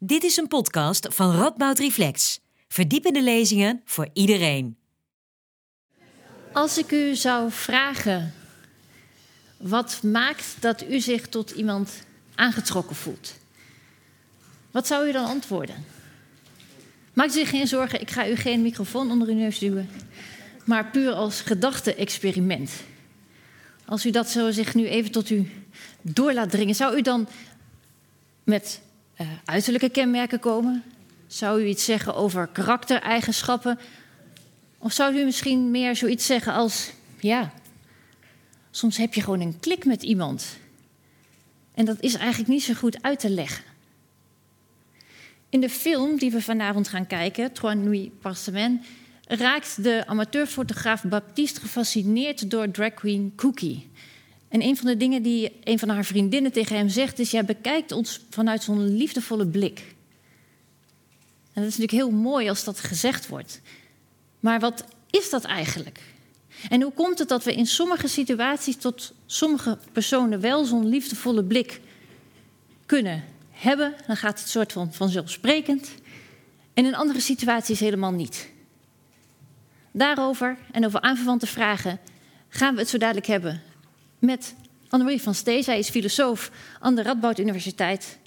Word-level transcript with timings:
Dit 0.00 0.24
is 0.24 0.36
een 0.36 0.48
podcast 0.48 1.06
van 1.10 1.36
Radboud 1.36 1.78
Reflex. 1.78 2.40
Verdiepende 2.68 3.22
lezingen 3.22 3.82
voor 3.84 4.08
iedereen. 4.12 4.76
Als 6.52 6.78
ik 6.78 6.90
u 6.90 7.14
zou 7.14 7.50
vragen, 7.50 8.34
wat 9.56 10.02
maakt 10.02 10.56
dat 10.60 10.82
u 10.88 11.00
zich 11.00 11.28
tot 11.28 11.50
iemand 11.50 11.90
aangetrokken 12.34 12.96
voelt? 12.96 13.34
Wat 14.70 14.86
zou 14.86 15.08
u 15.08 15.12
dan 15.12 15.24
antwoorden? 15.24 15.84
Maak 17.12 17.28
u 17.28 17.32
zich 17.32 17.48
geen 17.48 17.68
zorgen, 17.68 18.00
ik 18.00 18.10
ga 18.10 18.28
u 18.28 18.36
geen 18.36 18.62
microfoon 18.62 19.10
onder 19.10 19.28
uw 19.28 19.34
neus 19.34 19.58
duwen, 19.58 19.90
maar 20.64 20.90
puur 20.90 21.12
als 21.12 21.40
gedachte-experiment. 21.40 22.70
Als 23.84 24.06
u 24.06 24.10
dat 24.10 24.28
zo 24.28 24.50
zich 24.50 24.74
nu 24.74 24.88
even 24.88 25.10
tot 25.10 25.30
u 25.30 25.50
door 26.02 26.32
laat 26.32 26.50
dringen, 26.50 26.74
zou 26.74 26.96
u 26.96 27.02
dan 27.02 27.28
met 28.44 28.80
uh, 29.20 29.26
uiterlijke 29.44 29.88
kenmerken 29.88 30.40
komen? 30.40 30.82
Zou 31.26 31.62
u 31.62 31.66
iets 31.66 31.84
zeggen 31.84 32.14
over 32.14 32.46
karaktereigenschappen? 32.46 33.78
Of 34.78 34.92
zou 34.92 35.14
u 35.14 35.24
misschien 35.24 35.70
meer 35.70 35.96
zoiets 35.96 36.26
zeggen 36.26 36.52
als: 36.52 36.90
ja, 37.20 37.52
soms 38.70 38.96
heb 38.96 39.14
je 39.14 39.22
gewoon 39.22 39.40
een 39.40 39.60
klik 39.60 39.84
met 39.84 40.02
iemand. 40.02 40.56
En 41.74 41.84
dat 41.84 42.00
is 42.00 42.14
eigenlijk 42.14 42.50
niet 42.50 42.62
zo 42.62 42.74
goed 42.74 43.02
uit 43.02 43.18
te 43.18 43.30
leggen. 43.30 43.64
In 45.48 45.60
de 45.60 45.70
film 45.70 46.18
die 46.18 46.30
we 46.30 46.42
vanavond 46.42 46.88
gaan 46.88 47.06
kijken, 47.06 47.52
Trois 47.52 47.76
Nuits 47.76 48.10
par 48.20 48.36
Semaine, 48.36 48.80
raakt 49.26 49.82
de 49.82 50.06
amateurfotograaf 50.06 51.02
Baptiste 51.02 51.60
gefascineerd 51.60 52.50
door 52.50 52.70
drag 52.70 52.94
queen 52.94 53.32
Cookie. 53.36 53.90
En 54.48 54.62
een 54.62 54.76
van 54.76 54.86
de 54.86 54.96
dingen 54.96 55.22
die 55.22 55.52
een 55.64 55.78
van 55.78 55.88
haar 55.88 56.04
vriendinnen 56.04 56.52
tegen 56.52 56.76
hem 56.76 56.88
zegt 56.88 57.18
is: 57.18 57.30
Jij 57.30 57.44
bekijkt 57.44 57.92
ons 57.92 58.20
vanuit 58.30 58.62
zo'n 58.62 58.96
liefdevolle 58.96 59.46
blik. 59.46 59.78
En 61.52 61.64
dat 61.64 61.72
is 61.72 61.78
natuurlijk 61.78 62.10
heel 62.10 62.20
mooi 62.20 62.48
als 62.48 62.64
dat 62.64 62.80
gezegd 62.80 63.28
wordt. 63.28 63.60
Maar 64.40 64.60
wat 64.60 64.84
is 65.10 65.30
dat 65.30 65.44
eigenlijk? 65.44 66.00
En 66.68 66.82
hoe 66.82 66.92
komt 66.92 67.18
het 67.18 67.28
dat 67.28 67.44
we 67.44 67.54
in 67.54 67.66
sommige 67.66 68.08
situaties 68.08 68.76
tot 68.76 69.12
sommige 69.26 69.78
personen 69.92 70.40
wel 70.40 70.64
zo'n 70.64 70.88
liefdevolle 70.88 71.44
blik 71.44 71.80
kunnen 72.86 73.24
hebben? 73.50 73.94
Dan 74.06 74.16
gaat 74.16 74.40
het 74.40 74.48
soort 74.48 74.72
van 74.72 74.92
vanzelfsprekend. 74.92 75.88
En 76.74 76.84
in 76.84 76.94
andere 76.94 77.20
situaties 77.20 77.80
helemaal 77.80 78.12
niet. 78.12 78.48
Daarover 79.92 80.58
en 80.72 80.86
over 80.86 81.00
aanverwante 81.00 81.46
vragen 81.46 82.00
gaan 82.48 82.74
we 82.74 82.80
het 82.80 82.88
zo 82.88 82.98
dadelijk 82.98 83.26
hebben 83.26 83.62
met 84.18 84.54
Annemarie 84.88 85.22
van 85.22 85.34
Stee. 85.34 85.62
Zij 85.62 85.78
is 85.78 85.88
filosoof 85.88 86.50
aan 86.80 86.94
de 86.94 87.02
Radboud 87.02 87.38
Universiteit. 87.38 88.18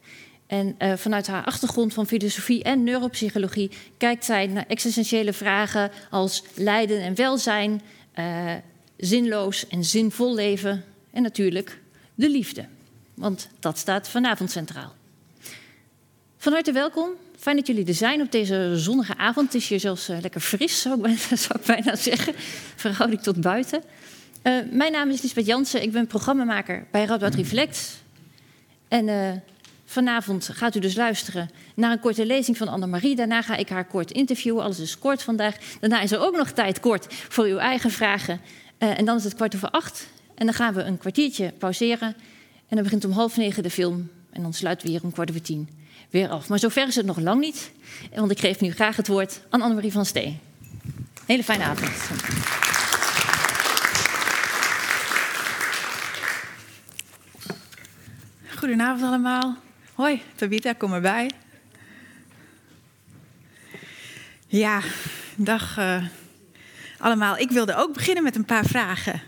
En 0.48 0.76
uh, 0.80 0.94
vanuit 0.96 1.28
haar 1.28 1.46
achtergrond 1.46 1.94
van 1.94 2.08
filosofie 2.08 2.64
en 2.64 2.84
neuropsychologie 2.84 3.72
kijkt 3.98 4.26
zij 4.26 4.48
naar 4.48 4.66
existentiële 4.68 5.34
vragen 5.34 5.92
als 6.10 6.44
lijden 6.56 7.02
en 7.02 7.16
welzijn, 7.16 7.82
uh, 8.20 8.54
zinloos 8.98 9.68
en 9.68 9.84
zinvol 9.84 10.36
leven 10.36 10.84
en 11.12 11.22
natuurlijk 11.22 11.80
de 12.16 12.30
liefde. 12.30 12.66
Want 13.14 13.48
dat 13.60 13.78
staat 13.78 14.08
vanavond 14.08 14.52
centraal. 14.52 14.94
Van 16.38 16.54
harte 16.54 16.72
welkom. 16.72 17.10
Fijn 17.40 17.56
dat 17.56 17.68
jullie 17.68 17.86
er 17.86 17.94
zijn 17.94 18.22
op 18.22 18.32
deze 18.32 18.72
zonnige 18.76 19.18
avond. 19.18 19.54
Het 19.54 19.62
is 19.62 19.70
hier 19.70 19.80
zelfs 19.80 20.10
uh, 20.10 20.18
lekker 20.22 20.42
fris, 20.42 20.82
zou 20.82 20.96
ik, 20.96 21.02
bijna, 21.66 21.92
ik 21.94 22.00
zeggen. 22.00 22.34
Verhouding 22.76 23.22
tot 23.22 23.42
buiten. 23.42 23.84
Uh, 24.44 24.60
mijn 24.72 24.92
naam 24.92 25.10
is 25.10 25.22
Lisbeth 25.22 25.46
Jansen. 25.46 25.82
Ik 25.82 25.92
ben 25.92 26.08
programmamaker 26.08 26.86
bij 26.92 27.06
Radboud 27.06 27.36
Reflect. 27.36 28.04
En 28.88 29.08
uh, 29.08 29.32
vanavond 29.86 30.50
gaat 30.54 30.76
u 30.76 30.80
dus 30.80 30.96
luisteren 30.96 31.50
naar 31.76 31.92
een 31.92 32.00
korte 32.00 32.26
lezing 32.26 32.58
van 32.58 32.68
Annemarie. 32.68 33.16
Daarna 33.16 33.42
ga 33.42 33.56
ik 33.56 33.70
haar 33.70 33.86
kort 33.86 34.12
interviewen. 34.12 34.64
Alles 34.64 34.80
is 34.80 35.00
kort 35.00 35.24
vandaag. 35.24 35.56
Daarna 35.80 36.02
is 36.02 36.12
er 36.12 36.20
ook 36.20 36.36
nog 36.36 36.52
tijd 36.52 36.80
kort 36.80 37.06
voor 37.10 37.46
uw 37.46 37.58
eigen 37.58 37.92
vragen. 37.92 38.42
Uh, 38.80 39.00
en 39.00 39.06
dan 39.06 39.18
is 39.18 39.24
het 39.24 39.36
kwart 39.36 39.56
over 39.56 39.70
acht. 39.70 40.08
En 40.36 40.46
dan 40.46 40.56
gaan 40.56 40.74
we 40.74 40.82
een 40.82 40.98
kwartiertje 40.98 41.54
pauzeren. 41.58 42.16
En 42.68 42.76
dan 42.76 42.84
begint 42.84 43.06
om 43.06 43.12
half 43.12 43.38
negen 43.38 43.64
de 43.64 43.70
film. 43.70 44.10
En 44.32 44.42
dan 44.42 44.54
sluiten 44.54 44.86
we 44.86 44.92
hier 44.92 45.04
om 45.04 45.12
kwart 45.12 45.30
over 45.30 45.42
tien 45.42 45.70
weer 46.10 46.30
af. 46.30 46.50
Maar 46.50 46.60
zover 46.60 46.88
is 46.88 46.96
het 46.96 47.06
nog 47.06 47.20
lang 47.20 47.40
niet. 47.40 47.72
Want 48.16 48.32
ik 48.32 48.40
geef 48.40 48.60
nu 48.60 48.72
graag 48.72 48.96
het 48.96 49.08
woord 49.08 49.42
aan 49.50 49.62
Annemarie 49.62 49.92
van 49.92 50.06
Steen. 50.06 50.40
Hele 51.26 51.44
fijne 51.44 51.64
avond. 51.64 52.71
Goedenavond 58.62 59.04
allemaal. 59.04 59.58
Hoi, 59.94 60.22
Tabita, 60.36 60.74
kom 60.74 60.94
erbij. 60.94 61.32
Ja, 64.48 64.82
dag 65.36 65.78
uh, 65.78 66.04
allemaal. 66.98 67.38
Ik 67.38 67.52
wilde 67.52 67.76
ook 67.76 67.94
beginnen 67.94 68.24
met 68.24 68.36
een 68.36 68.46
paar 68.46 68.66
vragen. 68.66 69.22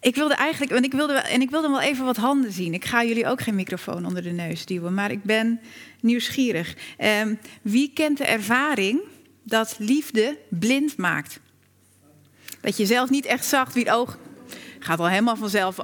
Ik 0.00 0.14
wilde 0.14 0.34
eigenlijk, 0.34 0.72
want 0.72 0.84
ik 0.84 0.92
wilde, 0.92 1.12
en 1.12 1.40
ik 1.40 1.50
wilde 1.50 1.68
wel 1.68 1.80
even 1.80 2.04
wat 2.04 2.16
handen 2.16 2.52
zien. 2.52 2.74
Ik 2.74 2.84
ga 2.84 3.04
jullie 3.04 3.26
ook 3.26 3.40
geen 3.40 3.54
microfoon 3.54 4.06
onder 4.06 4.22
de 4.22 4.30
neus 4.30 4.66
duwen, 4.66 4.94
maar 4.94 5.10
ik 5.10 5.22
ben 5.22 5.60
nieuwsgierig. 6.00 6.74
Um, 6.98 7.38
wie 7.62 7.92
kent 7.94 8.18
de 8.18 8.24
ervaring 8.24 9.00
dat 9.42 9.76
liefde 9.78 10.38
blind 10.48 10.96
maakt? 10.96 11.40
Dat 12.60 12.76
je 12.76 12.86
zelf 12.86 13.10
niet 13.10 13.24
echt 13.24 13.44
zag 13.44 13.72
wie 13.72 13.84
het 13.84 13.92
oog 13.92 14.18
Gaat 14.80 14.98
al 14.98 15.08
helemaal 15.08 15.36
vanzelf. 15.36 15.78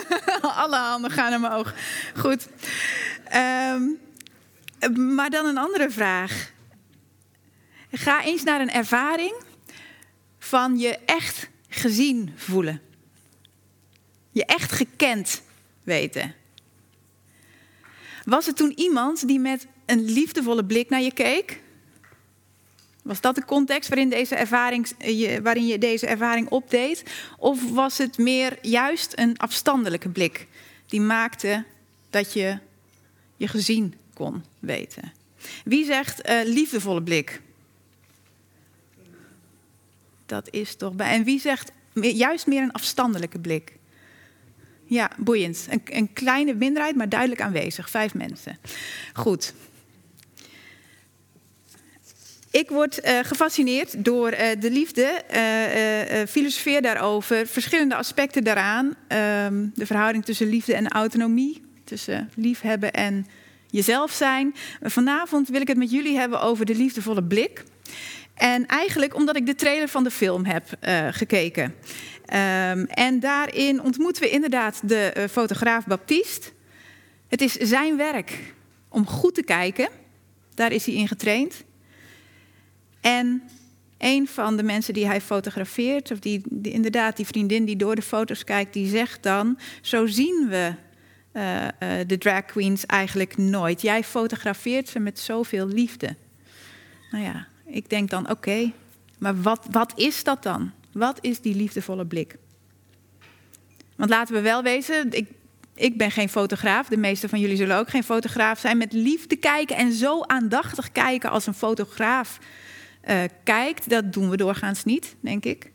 Alle 0.40 0.76
handen 0.76 1.10
gaan 1.10 1.34
omhoog. 1.34 1.74
Goed. 2.16 2.48
Um, 3.34 3.98
maar 5.14 5.30
dan 5.30 5.46
een 5.46 5.58
andere 5.58 5.90
vraag. 5.90 6.52
Ga 7.90 8.24
eens 8.24 8.42
naar 8.42 8.60
een 8.60 8.70
ervaring 8.70 9.34
van 10.38 10.78
je 10.78 10.98
echt 10.98 11.48
gezien 11.68 12.32
voelen. 12.36 12.80
Je 14.30 14.44
echt 14.44 14.72
gekend 14.72 15.42
weten. 15.82 16.34
Was 18.24 18.46
het 18.46 18.56
toen 18.56 18.72
iemand 18.78 19.26
die 19.26 19.38
met 19.38 19.66
een 19.86 20.04
liefdevolle 20.04 20.64
blik 20.64 20.88
naar 20.88 21.00
je 21.00 21.12
keek? 21.12 21.60
Was 23.08 23.20
dat 23.20 23.34
de 23.34 23.44
context 23.44 23.88
waarin, 23.88 24.08
deze 24.08 24.34
ervaring, 24.34 24.88
eh, 24.98 25.38
waarin 25.38 25.66
je 25.66 25.78
deze 25.78 26.06
ervaring 26.06 26.48
opdeed? 26.48 27.02
Of 27.38 27.70
was 27.70 27.98
het 27.98 28.18
meer 28.18 28.58
juist 28.62 29.12
een 29.16 29.38
afstandelijke 29.38 30.08
blik 30.08 30.46
die 30.86 31.00
maakte 31.00 31.64
dat 32.10 32.32
je 32.32 32.58
je 33.36 33.48
gezien 33.48 33.94
kon 34.14 34.44
weten? 34.58 35.12
Wie 35.64 35.84
zegt 35.84 36.28
uh, 36.28 36.40
liefdevolle 36.44 37.02
blik? 37.02 37.40
Dat 40.26 40.48
is 40.50 40.74
toch 40.74 40.92
bij. 40.92 41.10
En 41.10 41.24
wie 41.24 41.40
zegt 41.40 41.72
juist 41.94 42.46
meer 42.46 42.62
een 42.62 42.72
afstandelijke 42.72 43.38
blik? 43.38 43.72
Ja, 44.84 45.10
boeiend. 45.16 45.66
Een, 45.70 45.82
een 45.84 46.12
kleine 46.12 46.54
minderheid, 46.54 46.96
maar 46.96 47.08
duidelijk 47.08 47.40
aanwezig. 47.40 47.90
Vijf 47.90 48.14
mensen. 48.14 48.58
Goed. 49.12 49.52
Ik 52.58 52.68
word 52.68 53.04
uh, 53.04 53.18
gefascineerd 53.22 54.04
door 54.04 54.32
uh, 54.32 54.38
de 54.58 54.70
liefde, 54.70 55.22
uh, 55.34 56.26
filosofeer 56.26 56.82
daarover, 56.82 57.46
verschillende 57.46 57.94
aspecten 57.94 58.44
daaraan. 58.44 58.86
Um, 58.86 59.72
de 59.74 59.86
verhouding 59.86 60.24
tussen 60.24 60.48
liefde 60.48 60.74
en 60.74 60.88
autonomie, 60.88 61.62
tussen 61.84 62.30
liefhebben 62.34 62.92
en 62.92 63.26
jezelf 63.70 64.12
zijn. 64.12 64.54
Vanavond 64.82 65.48
wil 65.48 65.60
ik 65.60 65.68
het 65.68 65.76
met 65.76 65.90
jullie 65.90 66.16
hebben 66.16 66.40
over 66.40 66.66
de 66.66 66.74
liefdevolle 66.74 67.22
blik. 67.24 67.64
En 68.34 68.66
eigenlijk 68.66 69.14
omdat 69.14 69.36
ik 69.36 69.46
de 69.46 69.54
trailer 69.54 69.88
van 69.88 70.04
de 70.04 70.10
film 70.10 70.44
heb 70.44 70.64
gekeken. 71.10 71.64
Um, 71.64 72.84
en 72.86 73.20
daarin 73.20 73.82
ontmoeten 73.82 74.22
we 74.22 74.30
inderdaad 74.30 74.80
de 74.84 75.28
fotograaf 75.30 75.86
Baptiste. 75.86 76.48
Het 77.28 77.40
is 77.40 77.52
zijn 77.52 77.96
werk 77.96 78.38
om 78.88 79.06
goed 79.06 79.34
te 79.34 79.42
kijken. 79.42 79.88
Daar 80.54 80.72
is 80.72 80.86
hij 80.86 80.94
in 80.94 81.08
getraind. 81.08 81.66
En 83.08 83.42
een 83.98 84.28
van 84.28 84.56
de 84.56 84.62
mensen 84.62 84.94
die 84.94 85.06
hij 85.06 85.20
fotografeert, 85.20 86.10
of 86.10 86.18
die, 86.18 86.42
inderdaad 86.62 87.16
die 87.16 87.26
vriendin 87.26 87.64
die 87.64 87.76
door 87.76 87.94
de 87.94 88.02
foto's 88.02 88.44
kijkt, 88.44 88.72
die 88.72 88.88
zegt 88.88 89.22
dan: 89.22 89.58
Zo 89.82 90.06
zien 90.06 90.46
we 90.48 90.72
uh, 91.32 91.62
uh, 91.64 91.68
de 92.06 92.18
drag 92.18 92.44
queens 92.44 92.86
eigenlijk 92.86 93.36
nooit. 93.36 93.82
Jij 93.82 94.04
fotografeert 94.04 94.88
ze 94.88 94.98
met 94.98 95.18
zoveel 95.18 95.66
liefde. 95.66 96.16
Nou 97.10 97.24
ja, 97.24 97.46
ik 97.66 97.90
denk 97.90 98.10
dan: 98.10 98.30
oké, 98.30 98.72
maar 99.18 99.42
wat, 99.42 99.66
wat 99.70 99.92
is 99.96 100.24
dat 100.24 100.42
dan? 100.42 100.72
Wat 100.92 101.18
is 101.20 101.40
die 101.40 101.54
liefdevolle 101.54 102.06
blik? 102.06 102.36
Want 103.96 104.10
laten 104.10 104.34
we 104.34 104.40
wel 104.40 104.62
wezen, 104.62 105.12
ik, 105.12 105.28
ik 105.74 105.98
ben 105.98 106.10
geen 106.10 106.28
fotograaf. 106.28 106.88
De 106.88 106.96
meeste 106.96 107.28
van 107.28 107.40
jullie 107.40 107.56
zullen 107.56 107.76
ook 107.76 107.90
geen 107.90 108.04
fotograaf 108.04 108.58
zijn. 108.58 108.78
Met 108.78 108.92
liefde 108.92 109.36
kijken 109.36 109.76
en 109.76 109.92
zo 109.92 110.22
aandachtig 110.22 110.92
kijken 110.92 111.30
als 111.30 111.46
een 111.46 111.54
fotograaf 111.54 112.38
uh, 113.08 113.22
kijkt. 113.44 113.88
Dat 113.88 114.12
doen 114.12 114.30
we 114.30 114.36
doorgaans 114.36 114.84
niet, 114.84 115.16
denk 115.20 115.44
ik. 115.44 115.72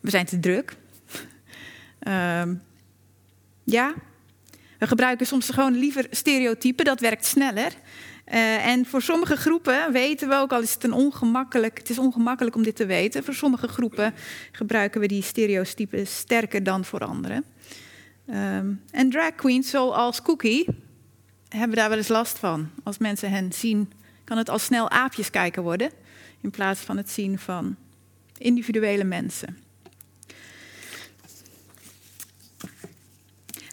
We 0.00 0.10
zijn 0.10 0.26
te 0.26 0.40
druk. 0.40 0.76
uh, 2.08 2.42
ja, 3.78 3.94
we 4.78 4.86
gebruiken 4.86 5.26
soms 5.26 5.50
gewoon 5.50 5.74
liever 5.78 6.06
stereotypen, 6.10 6.84
dat 6.84 7.00
werkt 7.00 7.24
sneller. 7.24 7.72
Uh, 8.32 8.66
en 8.66 8.86
voor 8.86 9.02
sommige 9.02 9.36
groepen 9.36 9.92
weten 9.92 10.28
we 10.28 10.34
ook, 10.34 10.52
al 10.52 10.62
is 10.62 10.74
het 10.74 10.84
een 10.84 10.92
ongemakkelijk, 10.92 11.78
het 11.78 11.90
is 11.90 11.98
ongemakkelijk 11.98 12.56
om 12.56 12.62
dit 12.62 12.76
te 12.76 12.86
weten, 12.86 13.24
voor 13.24 13.34
sommige 13.34 13.68
groepen 13.68 14.14
gebruiken 14.52 15.00
we 15.00 15.06
die 15.06 15.22
stereotypen 15.22 16.06
sterker 16.06 16.62
dan 16.62 16.84
voor 16.84 17.00
anderen. 17.00 17.44
Um, 18.30 18.82
en 18.90 19.10
drag 19.10 19.34
queens 19.34 19.70
zoals 19.70 20.22
Cookie 20.22 20.66
hebben 21.48 21.76
daar 21.76 21.88
wel 21.88 21.98
eens 21.98 22.08
last 22.08 22.38
van. 22.38 22.70
Als 22.82 22.98
mensen 22.98 23.30
hen 23.30 23.52
zien, 23.52 23.92
kan 24.24 24.38
het 24.38 24.48
al 24.48 24.58
snel 24.58 24.90
aapjes 24.90 25.30
kijken 25.30 25.62
worden, 25.62 25.90
in 26.44 26.50
plaats 26.50 26.80
van 26.80 26.96
het 26.96 27.10
zien 27.10 27.38
van 27.38 27.76
individuele 28.38 29.04
mensen. 29.04 29.58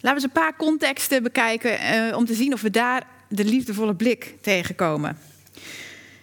we 0.00 0.10
eens 0.10 0.22
een 0.22 0.42
paar 0.42 0.56
contexten 0.56 1.22
bekijken 1.22 1.94
uh, 1.94 2.16
om 2.16 2.24
te 2.24 2.34
zien 2.34 2.52
of 2.52 2.60
we 2.60 2.70
daar 2.70 3.06
de 3.28 3.44
liefdevolle 3.44 3.94
blik 3.94 4.34
tegenkomen. 4.40 5.18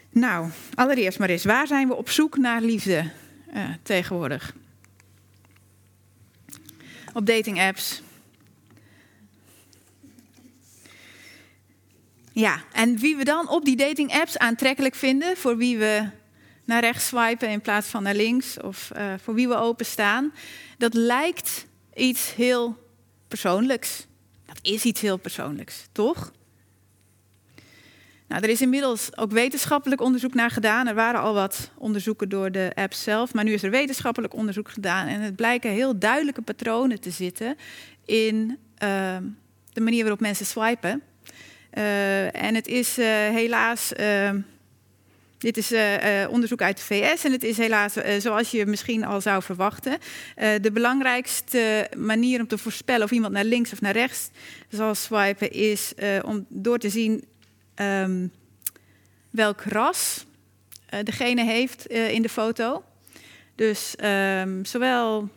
Nou, 0.10 0.50
allereerst 0.74 1.20
maar 1.20 1.30
eens, 1.30 1.44
waar 1.44 1.68
zijn 1.68 1.88
we 1.88 1.96
op 1.96 2.10
zoek 2.10 2.38
naar 2.38 2.62
liefde 2.62 3.12
uh, 3.54 3.70
tegenwoordig? 3.84 4.54
Op 7.14 7.26
dating 7.26 7.60
apps. 7.60 8.02
Ja, 12.32 12.64
en 12.72 12.98
wie 12.98 13.16
we 13.16 13.24
dan 13.24 13.50
op 13.50 13.66
die 13.66 13.76
dating 13.76 14.12
apps 14.12 14.38
aantrekkelijk 14.38 14.96
vinden, 14.96 15.38
voor 15.38 15.58
wie 15.58 15.78
we 15.78 16.10
naar 16.70 16.82
rechts 16.82 17.08
swipen 17.08 17.50
in 17.50 17.62
plaats 17.62 17.88
van 17.88 18.04
naar 18.04 18.16
links, 18.16 18.62
of 18.62 18.92
uh, 18.98 19.14
voor 19.22 19.34
wie 19.34 19.48
we 19.48 19.56
openstaan, 19.56 20.34
dat 20.78 20.94
lijkt 20.94 21.66
iets 21.94 22.36
heel 22.36 22.78
persoonlijks. 23.28 24.06
Dat 24.46 24.60
is 24.62 24.84
iets 24.84 25.02
heel 25.02 25.18
persoonlijks, 25.18 25.88
toch? 25.92 26.32
Nou, 28.28 28.44
er 28.44 28.50
is 28.50 28.62
inmiddels 28.62 29.18
ook 29.18 29.32
wetenschappelijk 29.32 30.02
onderzoek 30.02 30.34
naar 30.34 30.52
gedaan. 30.52 30.88
Er 30.88 30.96
waren 30.96 31.22
al 31.22 31.34
wat 31.34 31.72
onderzoeken 31.78 32.30
door 32.30 32.52
de 32.52 32.72
app 32.76 32.94
zelf, 32.94 33.34
maar 33.34 33.44
nu 33.44 33.54
is 33.54 33.64
er 33.64 33.72
wetenschappelijk 33.72 34.34
onderzoek 34.34 34.70
gedaan. 34.70 35.08
En 35.08 35.22
het 35.22 35.36
blijken 35.36 35.72
heel 35.72 36.00
duidelijke 36.00 36.42
patronen 36.42 37.02
te 37.02 37.12
zitten 37.12 37.58
in 38.06 38.58
uh, 38.84 39.18
de 39.74 39.82
manier 39.82 40.02
waarop 40.02 40.20
mensen 40.20 40.46
swipen. 40.46 41.02
Uh, 41.74 42.44
en 42.44 42.56
het 42.56 42.68
is 42.68 43.00
uh, 43.00 43.06
helaas 43.08 43.94
ehm, 43.94 44.40
dit 45.40 45.58
is 45.58 45.72
uh, 45.72 45.82
onderzoek 46.30 46.62
uit 46.62 46.78
de 46.78 46.84
VS 46.84 47.24
en 47.24 47.32
het 47.32 47.44
is 47.44 47.58
helaas 47.58 47.98
uh, 47.98 48.04
zoals 48.18 48.52
je 48.52 48.66
misschien 48.66 49.06
al 49.06 49.22
zou 49.22 49.44
verwachten. 49.44 49.98
de 50.36 50.72
belangrijkste 50.74 51.90
manier 51.98 52.40
om 52.40 52.48
te 52.48 52.58
voorspellen 52.58 53.04
of 53.04 53.12
iemand 53.12 53.34
naar 53.34 53.44
links 53.44 53.74
of 53.74 53.82
naar 53.82 53.94
rechts 53.94 54.30
zal 54.70 54.96
swipen 54.96 55.52
is 55.52 55.94
om 56.22 56.46
door 56.50 56.78
te 56.78 56.90
zien 56.90 57.26
um, 57.76 58.32
welk 59.30 59.62
ras 59.62 60.26
degene 61.04 61.44
heeft 61.44 61.88
in 61.88 62.22
de 62.22 62.30
foto. 62.30 62.84
Dus 63.56 63.96
um, 64.04 64.66
zowel 64.66 65.30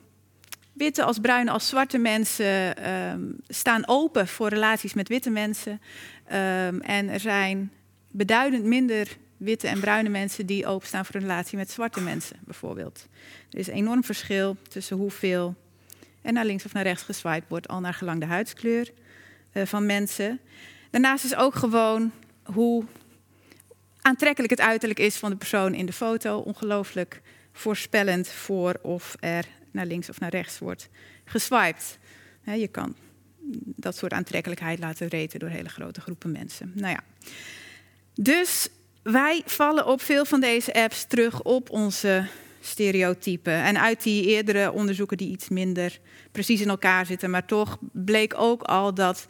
witte 0.72 1.02
als 1.02 1.19
bruine 1.19 1.50
als 1.50 1.69
zwarte 1.69 1.99
mensen 1.99 2.90
um, 2.93 3.37
staan 3.49 3.88
open 3.88 4.28
voor 4.28 4.49
relaties 4.49 4.94
met 4.94 5.08
witte 5.08 5.31
mensen. 5.31 5.81
en 6.81 7.08
er 7.08 7.20
zijn 7.20 7.72
beduidend 8.10 8.64
minder 8.64 9.16
witte 9.42 9.68
en 9.68 9.80
bruine 9.80 10.08
mensen 10.08 10.46
die 10.46 10.66
openstaan 10.66 11.04
voor 11.04 11.14
een 11.14 11.20
relatie 11.20 11.58
met 11.58 11.70
zwarte 11.70 12.00
mensen, 12.00 12.36
bijvoorbeeld. 12.44 13.06
Er 13.50 13.58
is 13.58 13.66
een 13.66 13.74
enorm 13.74 14.04
verschil 14.04 14.56
tussen 14.68 14.96
hoeveel 14.96 15.54
en 16.22 16.34
naar 16.34 16.44
links 16.44 16.64
of 16.64 16.72
naar 16.72 16.82
rechts 16.82 17.02
geswiped 17.02 17.48
wordt, 17.48 17.68
al 17.68 17.80
naar 17.80 17.94
gelang 17.94 18.20
de 18.20 18.26
huidskleur 18.26 18.90
uh, 19.52 19.66
van 19.66 19.86
mensen. 19.86 20.40
Daarnaast 20.90 21.24
is 21.24 21.34
ook 21.34 21.54
gewoon 21.54 22.12
hoe 22.44 22.84
aantrekkelijk 24.00 24.50
het 24.50 24.60
uiterlijk 24.60 25.00
is 25.00 25.16
van 25.16 25.30
de 25.30 25.36
persoon 25.36 25.74
in 25.74 25.86
de 25.86 25.92
foto. 25.92 26.38
Ongelooflijk 26.38 27.20
voorspellend 27.52 28.28
voor 28.28 28.78
of 28.82 29.16
er 29.20 29.46
naar 29.70 29.86
links 29.86 30.08
of 30.08 30.20
naar 30.20 30.30
rechts 30.30 30.58
wordt 30.58 30.88
geswiped. 31.24 31.98
je 32.44 32.68
kan 32.68 32.96
dat 33.64 33.96
soort 33.96 34.12
aantrekkelijkheid 34.12 34.78
laten 34.78 35.08
reten 35.08 35.38
door 35.38 35.48
hele 35.48 35.68
grote 35.68 36.00
groepen 36.00 36.32
mensen. 36.32 36.72
Nou 36.74 36.92
ja. 36.92 37.04
Dus 38.14 38.68
wij 39.02 39.43
vallen 39.44 39.87
op 39.87 40.02
veel 40.02 40.25
van 40.25 40.40
deze 40.40 40.75
apps 40.75 41.04
terug 41.04 41.43
op 41.43 41.70
onze 41.70 42.26
stereotypen. 42.60 43.52
En 43.52 43.81
uit 43.81 44.02
die 44.02 44.26
eerdere 44.26 44.72
onderzoeken 44.72 45.16
die 45.16 45.31
iets 45.31 45.49
minder 45.49 46.00
precies 46.32 46.60
in 46.60 46.69
elkaar 46.69 47.06
zitten, 47.06 47.31
maar 47.31 47.46
toch 47.46 47.78
bleek 47.93 48.34
ook 48.37 48.62
al 48.62 48.94
dat 48.94 49.26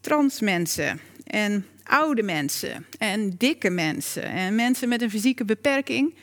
trans 0.00 0.40
mensen 0.40 1.00
en 1.24 1.66
oude 1.82 2.22
mensen 2.22 2.86
en 2.98 3.30
dikke 3.36 3.70
mensen 3.70 4.22
en 4.22 4.54
mensen 4.54 4.88
met 4.88 5.02
een 5.02 5.10
fysieke 5.10 5.44
beperking 5.44 6.14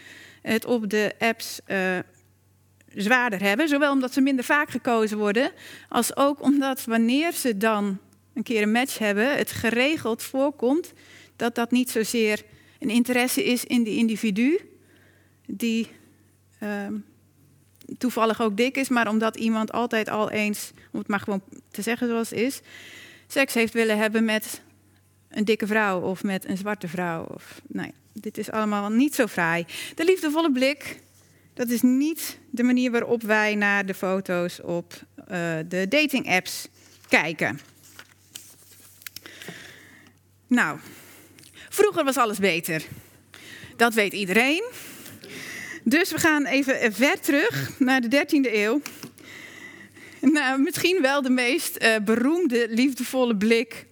het 0.42 0.66
op 0.66 0.90
de 0.90 1.14
apps 1.20 1.60
uh, 1.68 1.78
zwaarder 2.96 3.42
hebben. 3.42 3.68
Zowel 3.68 3.92
omdat 3.92 4.14
ze 4.14 4.22
minder 4.22 4.46
vaak 4.46 4.70
gekozen 4.70 5.18
worden, 5.18 5.52
als 5.90 6.16
ook 6.16 6.42
omdat 6.42 6.86
wanneer 6.86 7.32
ze 7.32 7.58
dan 7.58 8.00
een 8.34 8.44
keer 8.44 8.62
een 8.62 8.72
match 8.72 8.98
hebben, 8.98 9.38
het 9.38 9.52
geregeld 9.52 10.24
voorkomt 10.24 10.94
dat 11.36 11.56
dat 11.56 11.72
niet 11.72 11.90
zozeer 11.90 12.44
een 12.82 12.90
interesse 12.90 13.44
is 13.44 13.66
in 13.66 13.84
die 13.84 13.98
individu, 13.98 14.60
die 15.46 15.88
uh, 16.64 16.88
toevallig 17.98 18.42
ook 18.42 18.58
dik 18.58 18.78
is, 18.78 18.90
maar 18.90 19.08
omdat 19.08 19.36
iemand 19.36 19.72
altijd 19.72 20.10
al 20.10 20.32
eens, 20.32 20.72
om 20.92 21.00
het 21.00 21.08
maar 21.08 21.20
gewoon 21.20 21.42
te 21.72 21.82
zeggen 21.82 22.08
zoals 22.08 22.30
het 22.30 22.40
is, 22.40 22.62
seks 23.28 23.54
heeft 23.54 23.74
willen 23.74 23.98
hebben 23.98 24.26
met 24.26 24.62
een 25.30 25.46
dikke 25.46 25.68
vrouw 25.68 26.02
of 26.02 26.24
met 26.24 26.46
een 26.46 26.58
zwarte 26.58 26.88
vrouw. 26.88 27.24
Of, 27.24 27.62
nou 27.68 27.88
ja, 27.88 28.22
dit 28.22 28.38
is 28.38 28.52
allemaal 28.52 28.90
niet 28.90 29.16
zo 29.16 29.28
fraai. 29.28 29.66
De 29.96 30.06
liefdevolle 30.06 30.52
blik, 30.52 31.00
dat 31.54 31.70
is 31.70 31.82
niet 31.82 32.40
de 32.50 32.64
manier 32.64 32.92
waarop 32.92 33.22
wij 33.22 33.56
naar 33.56 33.86
de 33.86 33.94
foto's 33.94 34.62
op 34.62 34.94
uh, 35.20 35.26
de 35.68 35.86
dating 35.90 36.30
apps 36.30 36.68
kijken. 37.08 37.60
Nou, 40.48 40.80
Vroeger 41.74 42.04
was 42.04 42.18
alles 42.18 42.40
beter. 42.40 42.84
Dat 43.76 43.94
weet 43.94 44.14
iedereen. 44.14 44.64
Dus 45.84 46.12
we 46.12 46.18
gaan 46.18 46.46
even 46.46 46.94
ver 46.94 47.20
terug 47.20 47.80
naar 47.80 48.02
de 48.02 48.26
13e 48.26 48.54
eeuw. 48.54 48.82
Nou, 50.20 50.62
misschien 50.62 51.02
wel 51.02 51.22
de 51.22 51.30
meest 51.30 51.84
uh, 51.84 51.96
beroemde 52.06 52.68
liefdevolle 52.70 53.38
blik 53.38 53.86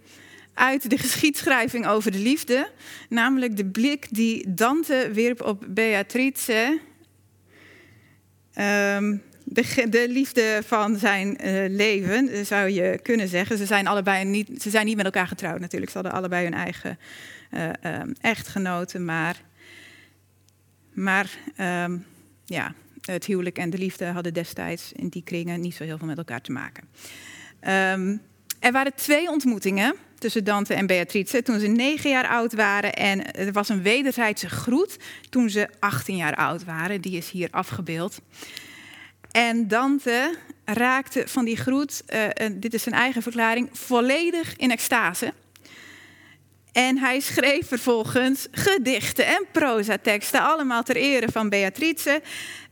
uit 0.53 0.89
de 0.89 0.97
geschiedschrijving 0.97 1.87
over 1.87 2.11
de 2.11 2.19
liefde. 2.19 2.69
Namelijk 3.09 3.57
de 3.57 3.65
blik 3.65 4.07
die 4.09 4.53
Dante 4.53 5.09
wierp 5.13 5.41
op 5.41 5.65
Beatrice. 5.67 6.79
Um, 8.55 9.23
de, 9.51 9.85
de, 9.89 10.05
liefde 10.09 10.61
van 10.65 10.97
zijn 10.97 11.37
uh, 11.45 11.69
leven, 11.69 12.45
zou 12.45 12.69
je 12.69 12.99
kunnen 13.03 13.27
zeggen. 13.27 13.57
Ze 13.57 13.65
zijn 13.65 13.87
allebei 13.87 14.25
niet, 14.25 14.61
ze 14.61 14.69
zijn 14.69 14.85
niet 14.85 14.95
met 14.95 15.05
elkaar 15.05 15.27
getrouwd 15.27 15.59
natuurlijk. 15.59 15.91
Ze 15.91 15.97
hadden 15.97 16.17
allebei 16.17 16.43
hun 16.43 16.53
eigen 16.53 16.99
um, 17.83 18.15
echtgenoten. 18.21 19.05
Maar, 19.05 19.41
maar 20.93 21.29
um, 21.83 22.05
ja, 22.45 22.73
het 23.01 23.25
huwelijk 23.25 23.57
en 23.57 23.69
de 23.69 23.77
liefde 23.77 24.05
hadden 24.05 24.33
destijds 24.33 24.91
in 24.91 25.07
die 25.07 25.23
kringen 25.23 25.61
niet 25.61 25.75
zo 25.75 25.83
heel 25.83 25.97
veel 25.97 26.07
met 26.07 26.17
elkaar 26.17 26.41
te 26.41 26.51
maken. 26.51 26.83
Um, 27.67 28.21
er 28.59 28.71
waren 28.71 28.95
twee 28.95 29.29
ontmoetingen 29.29 29.95
tussen 30.17 30.43
Dante 30.43 30.73
en 30.73 30.87
Beatrice 30.87 31.41
toen 31.41 31.59
ze 31.59 31.67
negen 31.67 32.09
jaar 32.09 32.27
oud 32.27 32.53
waren. 32.53 32.93
En 32.93 33.31
er 33.31 33.51
was 33.51 33.69
een 33.69 33.81
wederzijdse 33.81 34.49
groet 34.49 34.97
toen 35.29 35.49
ze 35.49 35.69
18 35.79 36.15
jaar 36.15 36.35
oud 36.35 36.63
waren. 36.63 37.01
Die 37.01 37.17
is 37.17 37.29
hier 37.29 37.47
afgebeeld. 37.51 38.21
En 39.31 39.67
Dante 39.67 40.35
raakte 40.65 41.23
van 41.27 41.45
die 41.45 41.57
groet, 41.57 42.03
uh, 42.13 42.27
dit 42.53 42.73
is 42.73 42.83
zijn 42.83 42.95
eigen 42.95 43.21
verklaring, 43.21 43.69
volledig 43.71 44.55
in 44.55 44.71
extase. 44.71 45.33
En 46.71 46.97
hij 46.97 47.19
schreef 47.19 47.67
vervolgens 47.67 48.47
gedichten 48.51 49.25
en 49.25 49.45
prozateksten, 49.51 50.41
allemaal 50.41 50.83
ter 50.83 50.95
ere 50.95 51.31
van 51.31 51.49
Beatrice. 51.49 52.21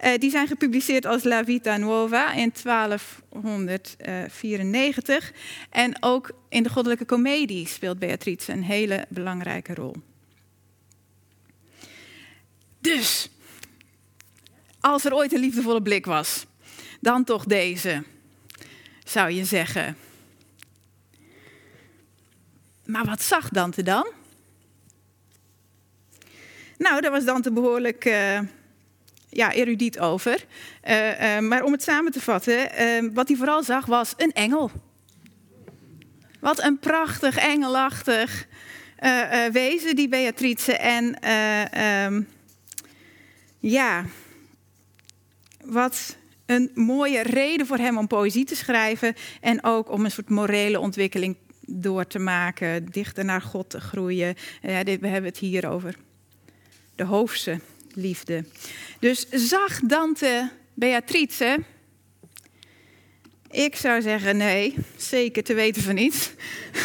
Uh, 0.05 0.11
die 0.17 0.29
zijn 0.29 0.47
gepubliceerd 0.47 1.05
als 1.05 1.23
La 1.23 1.43
Vita 1.43 1.77
Nuova 1.77 2.33
in 2.33 2.53
1294. 2.63 5.31
En 5.69 5.97
ook 5.99 6.31
in 6.49 6.63
de 6.63 6.69
Goddelijke 6.69 7.05
Comedie 7.05 7.67
speelt 7.67 7.99
Beatrice 7.99 8.51
een 8.51 8.63
hele 8.63 9.05
belangrijke 9.09 9.73
rol. 9.73 9.95
Dus, 12.79 13.29
als 14.91 15.05
er 15.05 15.13
ooit 15.13 15.33
een 15.33 15.39
liefdevolle 15.39 15.81
blik 15.81 16.05
was, 16.05 16.45
dan 16.99 17.23
toch 17.23 17.45
deze, 17.45 18.03
zou 19.03 19.31
je 19.31 19.45
zeggen. 19.45 19.97
Maar 22.85 23.05
wat 23.05 23.21
zag 23.21 23.49
Dante 23.49 23.83
dan? 23.83 24.07
Nou, 26.77 27.01
daar 27.01 27.11
was 27.11 27.25
Dante 27.25 27.51
behoorlijk 27.51 28.05
uh, 28.05 28.39
ja, 29.29 29.51
erudiet 29.51 29.99
over. 29.99 30.45
Uh, 30.87 31.35
uh, 31.35 31.39
maar 31.39 31.63
om 31.63 31.71
het 31.71 31.83
samen 31.83 32.11
te 32.11 32.21
vatten, 32.21 32.69
wat 33.13 33.27
hij 33.27 33.37
vooral 33.37 33.63
zag 33.63 33.85
was 33.85 34.13
een 34.17 34.31
engel. 34.31 34.71
Wat 36.39 36.63
een 36.63 36.79
prachtig, 36.79 37.37
engelachtig 37.37 38.47
wezen, 39.51 39.95
die 39.95 40.07
Beatrice. 40.07 40.77
En 40.77 41.19
ehm, 41.19 42.21
ja, 43.59 44.05
wat 45.69 46.17
een 46.45 46.71
mooie 46.73 47.21
reden 47.21 47.67
voor 47.67 47.77
hem 47.77 47.97
om 47.97 48.07
poëzie 48.07 48.45
te 48.45 48.55
schrijven. 48.55 49.15
En 49.41 49.63
ook 49.63 49.91
om 49.91 50.05
een 50.05 50.11
soort 50.11 50.29
morele 50.29 50.79
ontwikkeling 50.79 51.35
door 51.65 52.07
te 52.07 52.19
maken, 52.19 52.85
dichter 52.91 53.25
naar 53.25 53.41
God 53.41 53.69
te 53.69 53.79
groeien. 53.79 54.35
Ja, 54.61 54.83
dit, 54.83 54.99
we 54.99 55.07
hebben 55.07 55.29
het 55.29 55.39
hier 55.39 55.69
over 55.69 55.95
de 56.95 57.03
hoofdse 57.03 57.59
liefde. 57.93 58.45
Dus 58.99 59.29
zag 59.29 59.79
Dante 59.79 60.51
Beatrice? 60.73 61.63
Ik 63.51 63.75
zou 63.75 64.01
zeggen 64.01 64.37
nee, 64.37 64.75
zeker 64.97 65.43
te 65.43 65.53
weten 65.53 65.81
van 65.81 65.95
niet. 65.95 66.35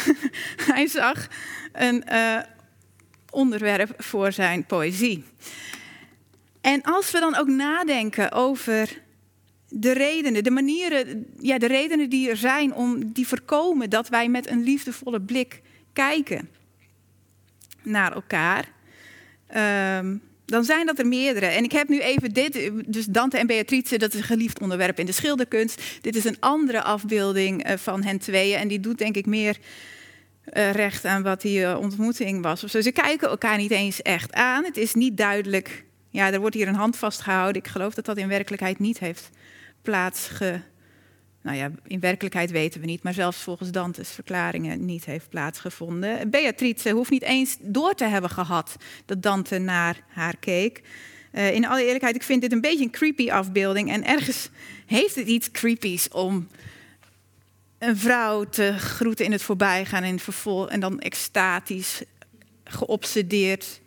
Hij 0.71 0.87
zag 0.87 1.27
een 1.73 2.03
uh, 2.11 2.39
onderwerp 3.29 3.93
voor 3.97 4.31
zijn 4.31 4.65
poëzie. 4.65 5.23
En 6.63 6.81
als 6.81 7.11
we 7.11 7.19
dan 7.19 7.35
ook 7.35 7.47
nadenken 7.47 8.31
over 8.31 9.01
de 9.69 9.91
redenen, 9.91 10.43
de 10.43 10.51
manieren, 10.51 11.25
ja, 11.39 11.57
de 11.57 11.67
redenen 11.67 12.09
die 12.09 12.29
er 12.29 12.37
zijn 12.37 12.73
om 12.73 13.13
die 13.13 13.27
voorkomen 13.27 13.89
dat 13.89 14.09
wij 14.09 14.29
met 14.29 14.47
een 14.47 14.63
liefdevolle 14.63 15.21
blik 15.21 15.61
kijken 15.93 16.49
naar 17.81 18.13
elkaar. 18.13 18.71
Um, 19.97 20.21
dan 20.45 20.63
zijn 20.63 20.85
dat 20.85 20.99
er 20.99 21.07
meerdere. 21.07 21.45
En 21.45 21.63
ik 21.63 21.71
heb 21.71 21.87
nu 21.87 21.99
even 21.99 22.33
dit, 22.33 22.71
dus 22.85 23.05
Dante 23.05 23.37
en 23.37 23.47
Beatrice, 23.47 23.97
dat 23.97 24.13
is 24.13 24.19
een 24.19 24.25
geliefd 24.25 24.59
onderwerp 24.59 24.99
in 24.99 25.05
de 25.05 25.11
schilderkunst. 25.11 25.81
Dit 26.01 26.15
is 26.15 26.25
een 26.25 26.39
andere 26.39 26.83
afbeelding 26.83 27.63
eh, 27.63 27.77
van 27.77 28.03
hen 28.03 28.19
tweeën 28.19 28.57
en 28.57 28.67
die 28.67 28.79
doet 28.79 28.97
denk 28.97 29.15
ik 29.15 29.25
meer 29.25 29.57
uh, 30.53 30.71
recht 30.71 31.05
aan 31.05 31.23
wat 31.23 31.41
die 31.41 31.59
uh, 31.59 31.77
ontmoeting 31.79 32.43
was. 32.43 32.63
Ze 32.63 32.91
kijken 32.91 33.29
elkaar 33.29 33.57
niet 33.57 33.71
eens 33.71 34.01
echt 34.01 34.33
aan. 34.33 34.63
Het 34.63 34.77
is 34.77 34.93
niet 34.93 35.17
duidelijk. 35.17 35.83
Ja, 36.13 36.31
er 36.31 36.39
wordt 36.39 36.55
hier 36.55 36.67
een 36.67 36.75
hand 36.75 36.97
vastgehouden. 36.97 37.61
Ik 37.61 37.67
geloof 37.67 37.93
dat 37.93 38.05
dat 38.05 38.17
in 38.17 38.27
werkelijkheid 38.27 38.79
niet 38.79 38.99
heeft 38.99 39.29
plaatsgevonden 39.81 40.71
nou 41.43 41.57
ja, 41.57 41.71
in 41.87 41.99
werkelijkheid 41.99 42.51
weten 42.51 42.81
we 42.81 42.85
niet, 42.85 43.03
maar 43.03 43.13
zelfs 43.13 43.37
volgens 43.37 43.71
Dantes 43.71 44.09
verklaringen 44.09 44.85
niet 44.85 45.05
heeft 45.05 45.29
plaatsgevonden. 45.29 46.29
Beatrice 46.29 46.89
hoeft 46.89 47.09
niet 47.09 47.21
eens 47.21 47.57
door 47.59 47.93
te 47.93 48.05
hebben 48.05 48.29
gehad 48.29 48.75
dat 49.05 49.21
Dante 49.21 49.57
naar 49.57 50.03
haar 50.07 50.37
keek. 50.37 50.81
Uh, 51.31 51.53
in 51.53 51.67
alle 51.67 51.83
eerlijkheid, 51.83 52.15
ik 52.15 52.23
vind 52.23 52.41
dit 52.41 52.51
een 52.51 52.61
beetje 52.61 52.83
een 52.83 52.91
creepy 52.91 53.31
afbeelding. 53.31 53.91
En 53.91 54.05
ergens 54.05 54.49
heeft 54.85 55.15
het 55.15 55.27
iets 55.27 55.51
creepies 55.51 56.07
om 56.07 56.47
een 57.77 57.97
vrouw 57.97 58.43
te 58.43 58.73
groeten 58.77 59.25
in 59.25 59.31
het 59.31 59.41
voorbijgaan 59.41 60.03
en, 60.03 60.19
vervol 60.19 60.69
en 60.69 60.79
dan 60.79 60.99
extatisch, 60.99 62.01
geobsedeerd, 62.63 63.81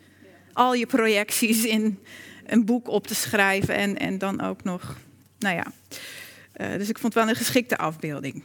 al 0.57 0.75
je 0.75 0.87
projecties 0.87 1.65
in 1.65 1.99
een 2.47 2.65
boek 2.65 2.89
op 2.89 3.07
te 3.07 3.15
schrijven 3.15 3.75
en, 3.75 3.99
en 3.99 4.19
dan 4.19 4.41
ook 4.41 4.65
nog, 4.65 4.97
nou 5.39 5.57
ja. 5.57 5.73
Uh, 6.61 6.79
dus 6.79 6.89
ik 6.89 6.99
vond 6.99 7.15
het 7.15 7.23
wel 7.23 7.33
een 7.33 7.39
geschikte 7.39 7.77
afbeelding. 7.77 8.43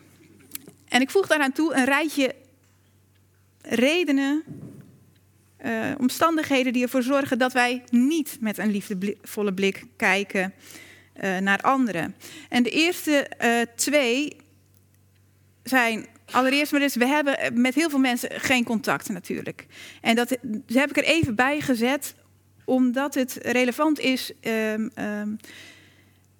En 0.87 1.01
ik 1.01 1.09
voeg 1.09 1.27
daaraan 1.27 1.51
toe 1.51 1.73
een 1.73 1.85
rijtje 1.85 2.35
redenen, 3.61 4.43
uh, 5.65 5.91
omstandigheden 5.97 6.73
die 6.73 6.83
ervoor 6.83 7.03
zorgen 7.03 7.37
dat 7.37 7.53
wij 7.53 7.83
niet 7.89 8.37
met 8.39 8.57
een 8.57 8.71
liefdevolle 8.71 9.53
blik 9.53 9.85
kijken 9.95 10.53
uh, 11.23 11.37
naar 11.37 11.61
anderen. 11.61 12.15
En 12.49 12.63
de 12.63 12.69
eerste 12.69 13.29
twee 13.75 14.35
zijn 15.63 16.07
allereerst 16.31 16.71
maar 16.71 16.81
eens, 16.81 16.95
we 16.95 17.07
hebben 17.07 17.61
met 17.61 17.75
heel 17.75 17.89
veel 17.89 17.99
mensen 17.99 18.39
geen 18.39 18.63
contact 18.63 19.09
natuurlijk. 19.09 19.65
En 20.01 20.15
dat, 20.15 20.37
heb 20.67 20.89
ik 20.89 20.97
er 20.97 21.03
even 21.03 21.35
bij 21.35 21.61
gezet, 21.61 22.15
omdat 22.65 23.13
het 23.13 23.39
relevant 23.41 23.99
is. 23.99 24.31
Um, 24.41 24.91
um, 24.95 25.37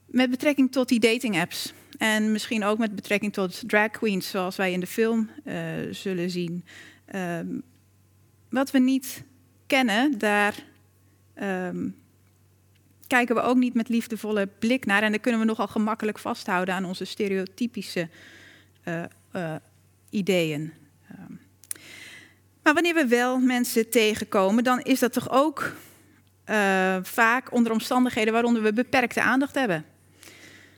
met 0.05 0.29
betrekking 0.29 0.71
tot 0.71 0.87
die 0.87 0.99
dating 0.99 1.39
apps. 1.39 1.73
En 1.97 2.31
misschien 2.31 2.63
ook 2.63 2.77
met 2.77 2.95
betrekking 2.95 3.33
tot 3.33 3.69
drag 3.69 3.89
queens, 3.89 4.29
zoals 4.29 4.55
wij 4.55 4.71
in 4.71 4.79
de 4.79 4.87
film 4.87 5.29
uh, 5.45 5.55
zullen 5.91 6.29
zien. 6.29 6.65
Um, 7.15 7.61
wat 8.49 8.71
we 8.71 8.79
niet 8.79 9.23
kennen, 9.67 10.17
daar 10.17 10.63
kijken 13.07 13.35
we 13.35 13.41
ook 13.41 13.57
niet 13.57 13.73
met 13.73 13.89
liefdevolle 13.89 14.47
blik 14.59 14.85
naar. 14.85 15.03
En 15.03 15.11
dan 15.11 15.19
kunnen 15.19 15.41
we 15.41 15.47
nogal 15.47 15.67
gemakkelijk 15.67 16.19
vasthouden 16.19 16.73
aan 16.73 16.85
onze 16.85 17.05
stereotypische 17.05 18.09
uh, 18.85 19.55
ideeën. 20.11 20.73
Um, 21.11 21.39
maar 22.63 22.73
wanneer 22.73 22.93
we 22.93 23.07
wel 23.07 23.39
mensen 23.39 23.89
tegenkomen, 23.89 24.63
dan 24.63 24.81
is 24.81 24.99
dat 24.99 25.13
toch 25.13 25.31
ook 25.31 25.73
vaak 27.01 27.53
onder 27.53 27.71
omstandigheden 27.71 28.33
waaronder 28.33 28.61
we 28.63 28.73
beperkte 28.73 29.21
aandacht 29.21 29.55
hebben. 29.55 29.85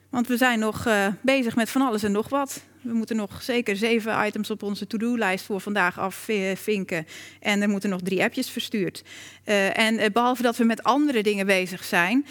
Want 0.10 0.28
we 0.28 0.38
zijn 0.38 0.60
nog 0.60 0.88
uh, 0.88 1.08
bezig 1.22 1.56
met 1.56 1.70
van 1.70 1.82
alles 1.82 2.04
en 2.04 2.12
nog 2.12 2.30
wat. 2.30 2.62
We 2.82 2.94
moeten 2.94 3.16
nog 3.16 3.42
zeker 3.42 3.76
zeven 3.76 4.26
items 4.26 4.50
op 4.50 4.64
onze 4.64 4.88
to-do-lijst 4.88 5.46
voor 5.46 5.62
vandaag 5.62 6.00
afvinken. 6.00 7.08
En 7.40 7.62
er 7.62 7.70
moeten 7.70 7.90
nog 7.90 8.02
drie 8.02 8.24
appjes 8.24 8.50
verstuurd. 8.50 9.04
Uh, 9.46 9.78
en 9.78 10.12
behalve 10.12 10.42
dat 10.42 10.58
we 10.58 10.64
met 10.64 10.84
andere 10.84 11.24
dingen 11.24 11.46
bezig 11.46 11.84
zijn, 11.84 12.26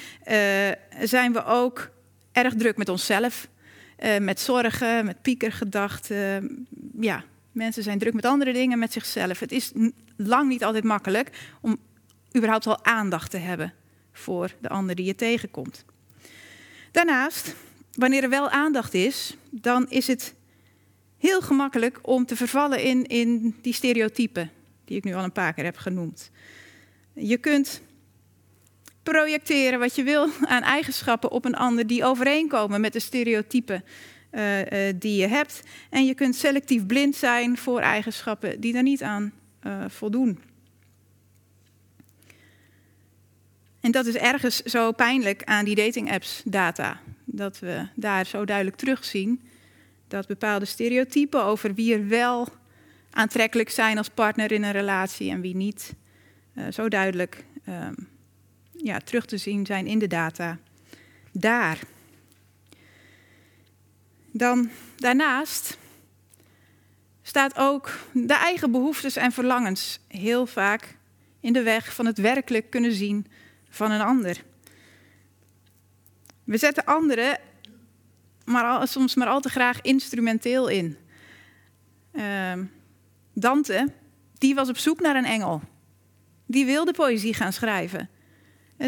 zijn 1.00 1.32
we 1.32 1.44
ook 1.44 1.90
erg 2.32 2.54
druk 2.54 2.76
met 2.76 2.88
onszelf. 2.88 3.48
Met 4.20 4.40
zorgen, 4.40 5.04
met 5.04 5.22
piekergedachten. 5.22 6.66
ja, 7.00 7.24
mensen 7.52 7.82
zijn 7.82 7.98
druk 7.98 8.14
met 8.14 8.24
andere 8.24 8.52
dingen, 8.52 8.78
met 8.78 8.92
zichzelf. 8.92 9.40
Het 9.40 9.52
is 9.52 9.72
lang 10.16 10.48
niet 10.48 10.64
altijd 10.64 10.84
makkelijk 10.84 11.30
om 11.60 11.78
überhaupt 12.36 12.64
wel 12.64 12.84
aandacht 12.84 13.30
te 13.30 13.36
hebben 13.36 13.74
voor 14.12 14.54
de 14.60 14.68
ander 14.68 14.94
die 14.94 15.04
je 15.04 15.14
tegenkomt. 15.14 15.84
Daarnaast 16.90 17.54
wanneer 17.94 18.22
er 18.22 18.28
wel 18.28 18.50
aandacht 18.50 18.94
is, 18.94 19.36
dan 19.50 19.90
is 19.90 20.06
het 20.06 20.34
heel 21.18 21.40
gemakkelijk 21.40 21.98
om 22.02 22.26
te 22.26 22.36
vervallen 22.36 22.82
in, 22.82 23.06
in 23.06 23.56
die 23.60 23.74
stereotypen, 23.74 24.50
die 24.84 24.96
ik 24.96 25.04
nu 25.04 25.14
al 25.14 25.24
een 25.24 25.32
paar 25.32 25.52
keer 25.52 25.64
heb 25.64 25.76
genoemd. 25.76 26.30
Je 27.12 27.36
kunt 27.36 27.82
projecteren 29.02 29.78
wat 29.78 29.94
je 29.94 30.02
wil 30.02 30.28
aan 30.40 30.62
eigenschappen 30.62 31.30
op 31.30 31.44
een 31.44 31.54
ander 31.54 31.86
die 31.86 32.04
overeenkomen 32.04 32.80
met 32.80 32.92
de 32.92 33.00
stereotypen 33.00 33.84
uh, 34.32 34.58
uh, 34.58 34.94
die 34.96 35.20
je 35.20 35.26
hebt. 35.26 35.62
En 35.90 36.06
je 36.06 36.14
kunt 36.14 36.36
selectief 36.36 36.86
blind 36.86 37.16
zijn 37.16 37.58
voor 37.58 37.80
eigenschappen 37.80 38.60
die 38.60 38.72
daar 38.72 38.82
niet 38.82 39.02
aan 39.02 39.32
uh, 39.66 39.84
voldoen. 39.88 40.38
En 43.80 43.90
dat 43.90 44.06
is 44.06 44.14
ergens 44.14 44.62
zo 44.62 44.92
pijnlijk 44.92 45.44
aan 45.44 45.64
die 45.64 45.74
dating 45.74 46.12
apps 46.12 46.42
data 46.44 47.00
dat 47.24 47.58
we 47.58 47.86
daar 47.94 48.26
zo 48.26 48.44
duidelijk 48.44 48.76
terugzien 48.76 49.40
dat 50.08 50.26
bepaalde 50.26 50.64
stereotypen 50.64 51.44
over 51.44 51.74
wie 51.74 51.94
er 51.94 52.08
wel 52.08 52.48
aantrekkelijk 53.10 53.70
zijn 53.70 53.98
als 53.98 54.08
partner 54.08 54.52
in 54.52 54.62
een 54.62 54.72
relatie 54.72 55.30
en 55.30 55.40
wie 55.40 55.56
niet, 55.56 55.94
zo 56.70 56.88
duidelijk 56.88 57.44
um, 57.68 58.08
ja, 58.82 58.98
terug 58.98 59.26
te 59.26 59.36
zien 59.36 59.66
zijn 59.66 59.86
in 59.86 59.98
de 59.98 60.06
data. 60.06 60.58
Daar. 61.32 61.78
Dan 64.32 64.70
daarnaast 64.96 65.78
staat 67.22 67.56
ook 67.56 67.98
de 68.12 68.34
eigen 68.34 68.70
behoeftes 68.70 69.16
en 69.16 69.32
verlangens 69.32 70.00
heel 70.08 70.46
vaak 70.46 70.96
in 71.40 71.52
de 71.52 71.62
weg 71.62 71.94
van 71.94 72.06
het 72.06 72.18
werkelijk 72.18 72.70
kunnen 72.70 72.92
zien 72.92 73.26
van 73.68 73.90
een 73.90 74.00
ander. 74.00 74.44
We 76.44 76.56
zetten 76.56 76.84
anderen 76.84 77.38
maar 78.44 78.64
al, 78.64 78.86
soms 78.86 79.14
maar 79.14 79.28
al 79.28 79.40
te 79.40 79.48
graag 79.48 79.80
instrumenteel 79.80 80.68
in. 80.68 80.96
Uh, 82.12 82.52
Dante, 83.32 83.92
die 84.38 84.54
was 84.54 84.68
op 84.68 84.78
zoek 84.78 85.00
naar 85.00 85.16
een 85.16 85.24
engel. 85.24 85.62
Die 86.46 86.64
wilde 86.64 86.92
poëzie 86.92 87.34
gaan 87.34 87.52
schrijven. 87.52 88.08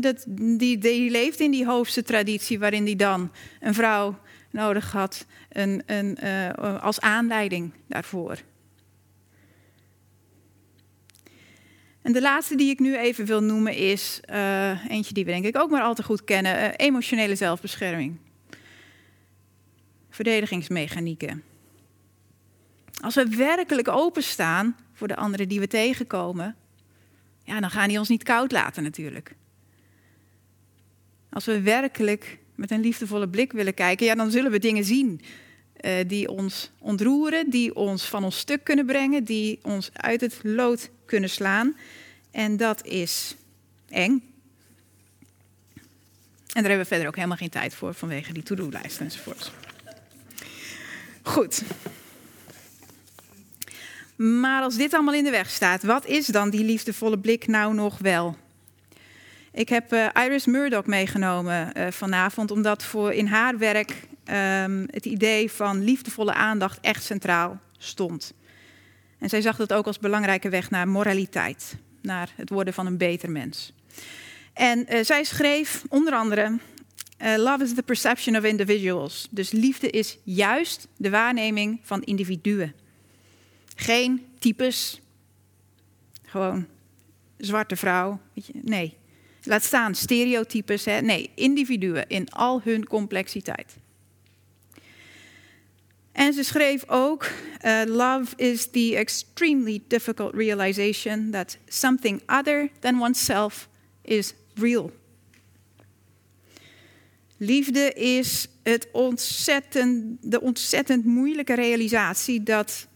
Dat, 0.01 0.25
die, 0.29 0.79
die 0.79 1.11
leeft 1.11 1.41
in 1.41 1.51
die 1.51 1.67
hoofdse 1.67 2.03
traditie 2.03 2.59
waarin 2.59 2.85
hij 2.85 2.97
dan 2.97 3.33
een 3.61 3.75
vrouw 3.75 4.19
nodig 4.51 4.93
had 4.93 5.27
een, 5.49 5.83
een, 5.87 6.19
uh, 6.25 6.83
als 6.83 7.01
aanleiding 7.01 7.73
daarvoor. 7.89 8.39
En 12.03 12.13
de 12.13 12.21
laatste 12.21 12.55
die 12.55 12.71
ik 12.71 12.79
nu 12.79 12.97
even 12.97 13.25
wil 13.25 13.43
noemen 13.43 13.75
is 13.75 14.21
uh, 14.31 14.91
eentje 14.91 15.15
die 15.15 15.25
we 15.25 15.31
denk 15.31 15.45
ik 15.45 15.57
ook 15.57 15.71
maar 15.71 15.83
al 15.83 15.95
te 15.95 16.03
goed 16.03 16.25
kennen: 16.25 16.77
emotionele 16.77 17.37
zelfbescherming. 17.37 18.17
Verdedigingsmechanieken. 20.11 21.43
Als 23.03 23.15
we 23.15 23.29
werkelijk 23.29 23.89
openstaan 23.89 24.77
voor 24.93 25.09
de 25.09 25.17
anderen 25.17 25.49
die 25.49 25.61
we 25.61 25.67
tegenkomen, 25.67 26.57
ja, 27.45 27.61
dan 27.61 27.71
gaan 27.71 27.89
die 27.89 27.99
ons 27.99 28.09
niet 28.09 28.23
koud 28.23 28.53
laten 28.53 28.83
natuurlijk. 28.83 29.35
Als 31.35 31.45
we 31.45 31.61
werkelijk 31.61 32.39
met 32.55 32.71
een 32.71 32.81
liefdevolle 32.81 33.29
blik 33.29 33.53
willen 33.53 33.75
kijken, 33.75 34.07
ja, 34.07 34.15
dan 34.15 34.31
zullen 34.31 34.51
we 34.51 34.59
dingen 34.59 34.85
zien 34.85 35.21
uh, 35.81 35.93
die 36.07 36.29
ons 36.29 36.71
ontroeren, 36.79 37.51
die 37.51 37.75
ons 37.75 38.05
van 38.05 38.25
ons 38.25 38.39
stuk 38.39 38.65
kunnen 38.65 38.87
brengen, 38.87 39.25
die 39.25 39.59
ons 39.63 39.91
uit 39.93 40.21
het 40.21 40.41
lood 40.43 40.91
kunnen 41.05 41.31
slaan. 41.31 41.77
En 42.31 42.57
dat 42.57 42.87
is 42.87 43.37
eng. 43.89 44.23
En 46.53 46.63
daar 46.63 46.71
hebben 46.71 46.79
we 46.79 46.85
verder 46.85 47.07
ook 47.07 47.17
helemaal 47.17 47.37
geen 47.37 47.49
tijd 47.49 47.75
voor 47.75 47.95
vanwege 47.95 48.33
die 48.33 48.43
to-do-lijst 48.43 49.01
enzovoort. 49.01 49.53
Goed. 51.23 51.63
Maar 54.17 54.63
als 54.63 54.77
dit 54.77 54.95
allemaal 54.95 55.15
in 55.15 55.25
de 55.25 55.31
weg 55.31 55.51
staat, 55.51 55.83
wat 55.83 56.07
is 56.07 56.27
dan 56.27 56.51
die 56.51 56.65
liefdevolle 56.65 57.19
blik 57.19 57.47
nou 57.47 57.75
nog 57.75 57.99
wel? 57.99 58.37
Ik 59.55 59.69
heb 59.69 59.93
uh, 59.93 60.09
Iris 60.25 60.47
Murdoch 60.47 60.87
meegenomen 60.87 61.73
uh, 61.77 61.91
vanavond, 61.91 62.51
omdat 62.51 62.85
voor 62.85 63.13
in 63.13 63.27
haar 63.27 63.59
werk 63.59 63.91
um, 63.91 64.87
het 64.91 65.05
idee 65.05 65.51
van 65.51 65.85
liefdevolle 65.85 66.35
aandacht 66.35 66.79
echt 66.81 67.05
centraal 67.05 67.61
stond. 67.79 68.35
En 69.19 69.29
zij 69.29 69.41
zag 69.41 69.57
dat 69.57 69.73
ook 69.73 69.87
als 69.87 69.99
belangrijke 69.99 70.49
weg 70.49 70.71
naar 70.71 70.89
moraliteit, 70.89 71.77
naar 72.03 72.33
het 72.37 72.51
worden 72.51 72.75
van 72.75 72.87
een 72.87 72.97
beter 72.97 73.31
mens. 73.31 73.73
En 74.53 74.87
uh, 74.95 75.05
zij 75.05 75.25
schreef 75.25 75.85
onder 75.89 76.13
andere: 76.13 76.59
Love 77.37 77.63
is 77.63 77.75
the 77.75 77.83
perception 77.83 78.37
of 78.37 78.45
individuals. 78.45 79.29
Dus 79.31 79.51
liefde 79.51 79.91
is 79.91 80.19
juist 80.23 80.89
de 80.97 81.11
waarneming 81.11 81.81
van 81.83 82.03
individuen. 82.03 82.75
Geen 83.77 84.27
types, 84.39 85.01
gewoon 86.25 86.67
zwarte 87.37 87.77
vrouw. 87.77 88.21
Nee, 88.53 88.97
laat 89.45 89.65
staan 89.65 89.95
stereotypes. 89.95 90.85
Hè? 90.85 91.01
Nee, 91.01 91.31
individuen 91.35 92.09
in 92.09 92.31
al 92.31 92.61
hun 92.65 92.87
complexiteit. 92.87 93.77
En 96.13 96.33
ze 96.33 96.43
schreef 96.43 96.89
ook: 96.89 97.31
uh, 97.65 97.83
Love 97.87 98.37
is 98.37 98.71
the 98.71 98.97
extremely 98.97 99.83
difficult 99.89 100.35
realization 100.35 101.31
that 101.31 101.59
something 101.69 102.23
other 102.27 102.71
than 102.81 103.03
oneself 103.03 103.69
is 104.03 104.35
real. 104.55 104.93
Liefde 107.37 107.93
is 107.93 108.49
het 108.63 108.89
ontzettend, 108.93 110.19
de 110.21 110.41
ontzettend 110.41 111.05
moeilijke 111.05 111.55
realisatie 111.55 112.43
dat 112.43 112.87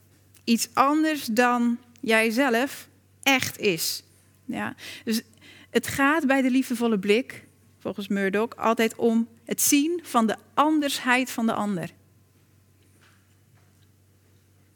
iets 0.45 0.69
anders 0.73 1.25
dan 1.25 1.79
jijzelf 2.01 2.89
echt 3.23 3.59
is. 3.59 4.03
Ja, 4.45 4.75
dus 5.05 5.23
het 5.71 5.87
gaat 5.87 6.27
bij 6.27 6.43
de 6.43 6.51
liefdevolle 6.51 6.99
blik, 6.99 7.45
volgens 7.79 8.09
Murdoch, 8.09 8.57
altijd 8.57 8.97
om 8.97 9.29
het 9.45 9.63
zien 9.63 10.01
van 10.03 10.27
de 10.27 10.37
andersheid 10.55 11.31
van 11.31 11.47
de 11.47 11.53
ander. 11.53 11.91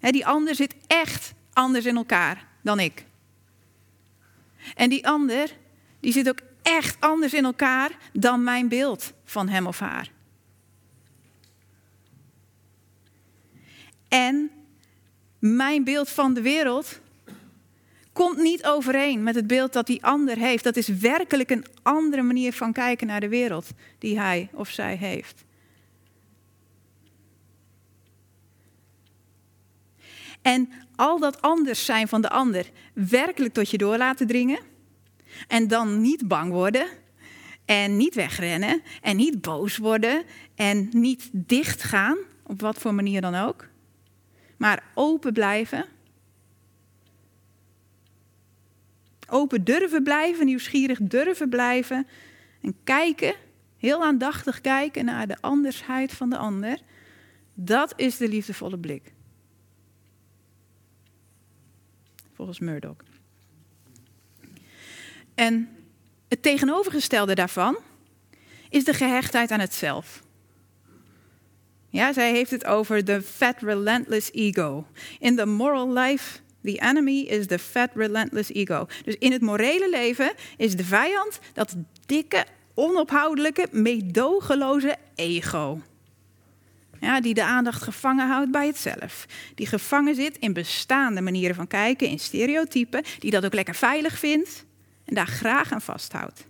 die 0.00 0.26
ander 0.26 0.54
zit 0.54 0.75
echt 0.87 1.34
anders 1.52 1.87
in 1.87 1.96
elkaar 1.96 2.46
dan 2.62 2.80
ik. 2.80 3.04
En 4.75 4.88
die 4.88 5.06
ander, 5.06 5.56
die 6.00 6.12
zit 6.12 6.28
ook 6.28 6.40
echt 6.62 7.00
anders 7.00 7.34
in 7.34 7.44
elkaar 7.44 7.90
dan 8.12 8.42
mijn 8.42 8.68
beeld 8.68 9.12
van 9.25 9.49
hem 9.49 9.66
of 9.66 9.78
haar. 9.78 10.11
En 14.08 14.50
mijn 15.38 15.84
beeld 15.84 16.08
van 16.08 16.34
de 16.34 16.42
wereld 16.42 17.00
komt 18.12 18.38
niet 18.38 18.64
overeen 18.64 19.23
met 19.23 19.35
het 19.35 19.47
beeld 19.47 19.73
dat 19.73 19.87
die 19.87 20.04
ander 20.04 20.37
heeft. 20.37 20.64
Dat 20.64 20.76
is 20.76 20.88
werkelijk 20.88 21.50
een 21.50 21.66
andere 21.83 22.23
manier 22.23 22.52
van 22.52 22.73
kijken 22.73 23.07
naar 23.07 23.21
de 23.21 23.28
wereld 23.28 23.71
die 23.99 24.21
hij 24.21 24.49
of 24.52 24.69
zij 24.69 24.97
heeft. 24.97 25.45
En 30.42 30.69
al 30.97 31.19
dat 31.19 31.42
anders 31.42 31.85
zijn 31.85 32.09
van 32.09 32.21
de 32.21 32.31
ander 32.31 32.71
werkelijk 32.92 33.54
tot 33.54 33.71
je 33.71 33.78
door 33.78 33.97
laten 33.97 34.26
dringen. 34.26 34.61
En 35.49 35.69
dan 35.69 36.00
niet 36.00 36.28
bang 36.28 36.52
worden. 36.52 36.87
En 37.64 37.97
niet 37.97 38.14
wegrennen. 38.14 38.83
En 39.00 39.16
niet 39.16 39.40
boos 39.40 39.77
worden. 39.77 40.22
En 40.55 40.88
niet 40.92 41.31
dichtgaan. 41.33 42.18
Op 42.42 42.61
wat 42.61 42.79
voor 42.79 42.94
manier 42.94 43.20
dan 43.20 43.35
ook. 43.35 43.68
Maar 44.57 44.83
open 44.94 45.33
blijven 45.33 45.87
open 49.28 49.64
durven 49.64 50.02
blijven, 50.02 50.46
nieuwsgierig 50.46 50.98
durven 51.02 51.48
blijven 51.48 52.06
en 52.61 52.76
kijken, 52.85 53.35
heel 53.76 54.04
aandachtig 54.04 54.61
kijken 54.61 55.04
naar 55.04 55.26
de 55.26 55.37
andersheid 55.40 56.12
van 56.12 56.30
de 56.30 56.37
ander. 56.37 56.78
Dat 57.54 57.92
is 57.96 58.16
de 58.16 58.28
liefdevolle 58.28 58.78
blik. 58.78 59.12
Volgens 62.32 62.58
Murdoch. 62.58 62.96
En 65.35 65.68
het 66.28 66.42
tegenovergestelde 66.42 67.35
daarvan 67.35 67.78
is 68.68 68.85
de 68.85 68.94
gehechtheid 68.94 69.50
aan 69.50 69.61
het 69.61 69.74
zelf. 69.74 70.22
Ja, 71.88 72.12
zij 72.12 72.30
heeft 72.30 72.50
het 72.50 72.64
over 72.64 73.04
de 73.04 73.22
fat 73.22 73.62
relentless 73.62 74.32
ego. 74.32 74.87
In 75.18 75.37
the 75.37 75.46
moral 75.46 75.92
life 75.92 76.40
The 76.62 76.79
enemy 76.81 77.20
is 77.20 77.46
the 77.46 77.59
fat, 77.59 77.90
relentless 77.94 78.53
ego. 78.53 78.87
Dus 79.05 79.16
in 79.18 79.33
het 79.33 79.42
morele 79.42 79.90
leven 79.90 80.33
is 80.57 80.77
de 80.77 80.85
vijand 80.85 81.40
dat 81.53 81.75
dikke, 82.07 82.44
onophoudelijke, 82.75 83.68
meedogenloze 83.70 84.96
ego. 85.14 85.81
Ja, 87.01 87.20
die 87.20 87.35
de 87.35 87.44
aandacht 87.44 87.83
gevangen 87.83 88.29
houdt 88.29 88.51
bij 88.51 88.66
het 88.66 88.79
zelf. 88.79 89.27
Die 89.55 89.66
gevangen 89.66 90.14
zit 90.14 90.38
in 90.38 90.53
bestaande 90.53 91.20
manieren 91.20 91.55
van 91.55 91.66
kijken, 91.66 92.09
in 92.09 92.18
stereotypen, 92.18 93.03
die 93.18 93.31
dat 93.31 93.44
ook 93.44 93.55
lekker 93.55 93.75
veilig 93.75 94.18
vindt 94.18 94.64
en 95.05 95.14
daar 95.14 95.27
graag 95.27 95.72
aan 95.72 95.81
vasthoudt. 95.81 96.46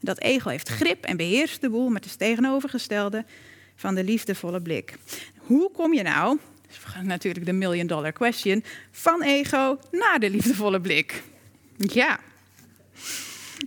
Dat 0.00 0.18
ego 0.18 0.48
heeft 0.48 0.68
grip 0.68 1.04
en 1.04 1.16
beheerst 1.16 1.60
de 1.60 1.70
boel 1.70 1.88
met 1.88 2.04
het 2.04 2.18
tegenovergestelde 2.18 3.24
van 3.76 3.94
de 3.94 4.04
liefdevolle 4.04 4.62
blik. 4.62 4.94
Hoe 5.36 5.70
kom 5.70 5.94
je 5.94 6.02
nou 6.02 6.38
natuurlijk 7.02 7.46
de 7.46 7.52
million 7.52 7.86
dollar 7.86 8.12
question, 8.12 8.64
van 8.90 9.22
ego 9.22 9.78
naar 9.90 10.18
de 10.18 10.30
liefdevolle 10.30 10.80
blik. 10.80 11.22
Ja. 11.76 12.18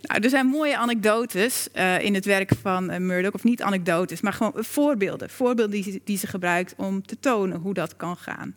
Nou, 0.02 0.24
er 0.24 0.30
zijn 0.30 0.46
mooie 0.46 0.78
anekdotes 0.78 1.68
uh, 1.76 2.02
in 2.02 2.14
het 2.14 2.26
werk 2.26 2.52
van 2.62 2.92
uh, 2.92 2.98
Murdoch, 2.98 3.34
of 3.34 3.44
niet 3.44 3.62
anekdotes, 3.62 4.22
maar 4.22 4.34
gewoon 4.34 4.54
voorbeelden. 4.56 5.30
Voorbeelden 5.30 6.02
die, 6.04 6.18
ze 6.18 6.28
gebruikt 6.28 6.74
om 6.78 7.06
te 7.06 7.20
tonen 7.20 7.60
hoe 7.60 7.74
dat 7.74 7.96
kan 7.96 8.18
gaan. 8.18 8.56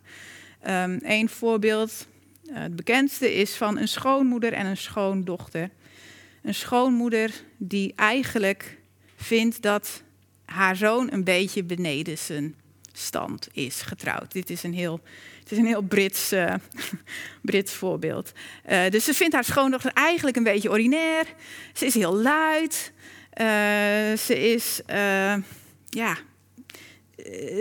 Een 1.02 1.28
voorbeeld, 1.28 2.06
uh, 2.44 2.58
het 2.58 2.76
bekendste, 2.76 3.34
is 3.34 3.54
van 3.54 3.78
een 3.78 3.88
schoonmoeder 3.88 4.52
en 4.52 4.66
een 4.66 4.76
schoondochter. 4.76 5.70
Een 6.42 6.54
schoonmoeder 6.54 7.30
die 7.56 7.92
eigenlijk 7.96 8.78
vindt 9.16 9.62
dat 9.62 10.02
haar 10.44 10.76
zoon 10.76 11.12
een 11.12 11.24
beetje 11.24 11.62
beneden 11.62 12.18
zijn 12.18 12.54
stand 12.98 13.48
is 13.52 13.82
getrouwd. 13.82 14.32
Dit 14.32 14.50
is 14.50 14.62
een 14.62 14.74
heel, 14.74 15.00
het 15.40 15.52
is 15.52 15.58
een 15.58 15.66
heel 15.66 15.82
Brits, 15.82 16.32
uh, 16.32 16.54
Brits 17.42 17.72
voorbeeld. 17.72 18.32
Uh, 18.70 18.88
dus 18.90 19.04
ze 19.04 19.14
vindt 19.14 19.34
haar 19.34 19.44
schoondochter 19.44 19.90
eigenlijk 19.94 20.36
een 20.36 20.42
beetje 20.42 20.70
ordinair. 20.70 21.24
Ze 21.72 21.86
is 21.86 21.94
heel 21.94 22.14
luid. 22.14 22.92
Uh, 23.40 23.46
ze 24.16 24.50
is, 24.52 24.80
ja, 25.88 26.16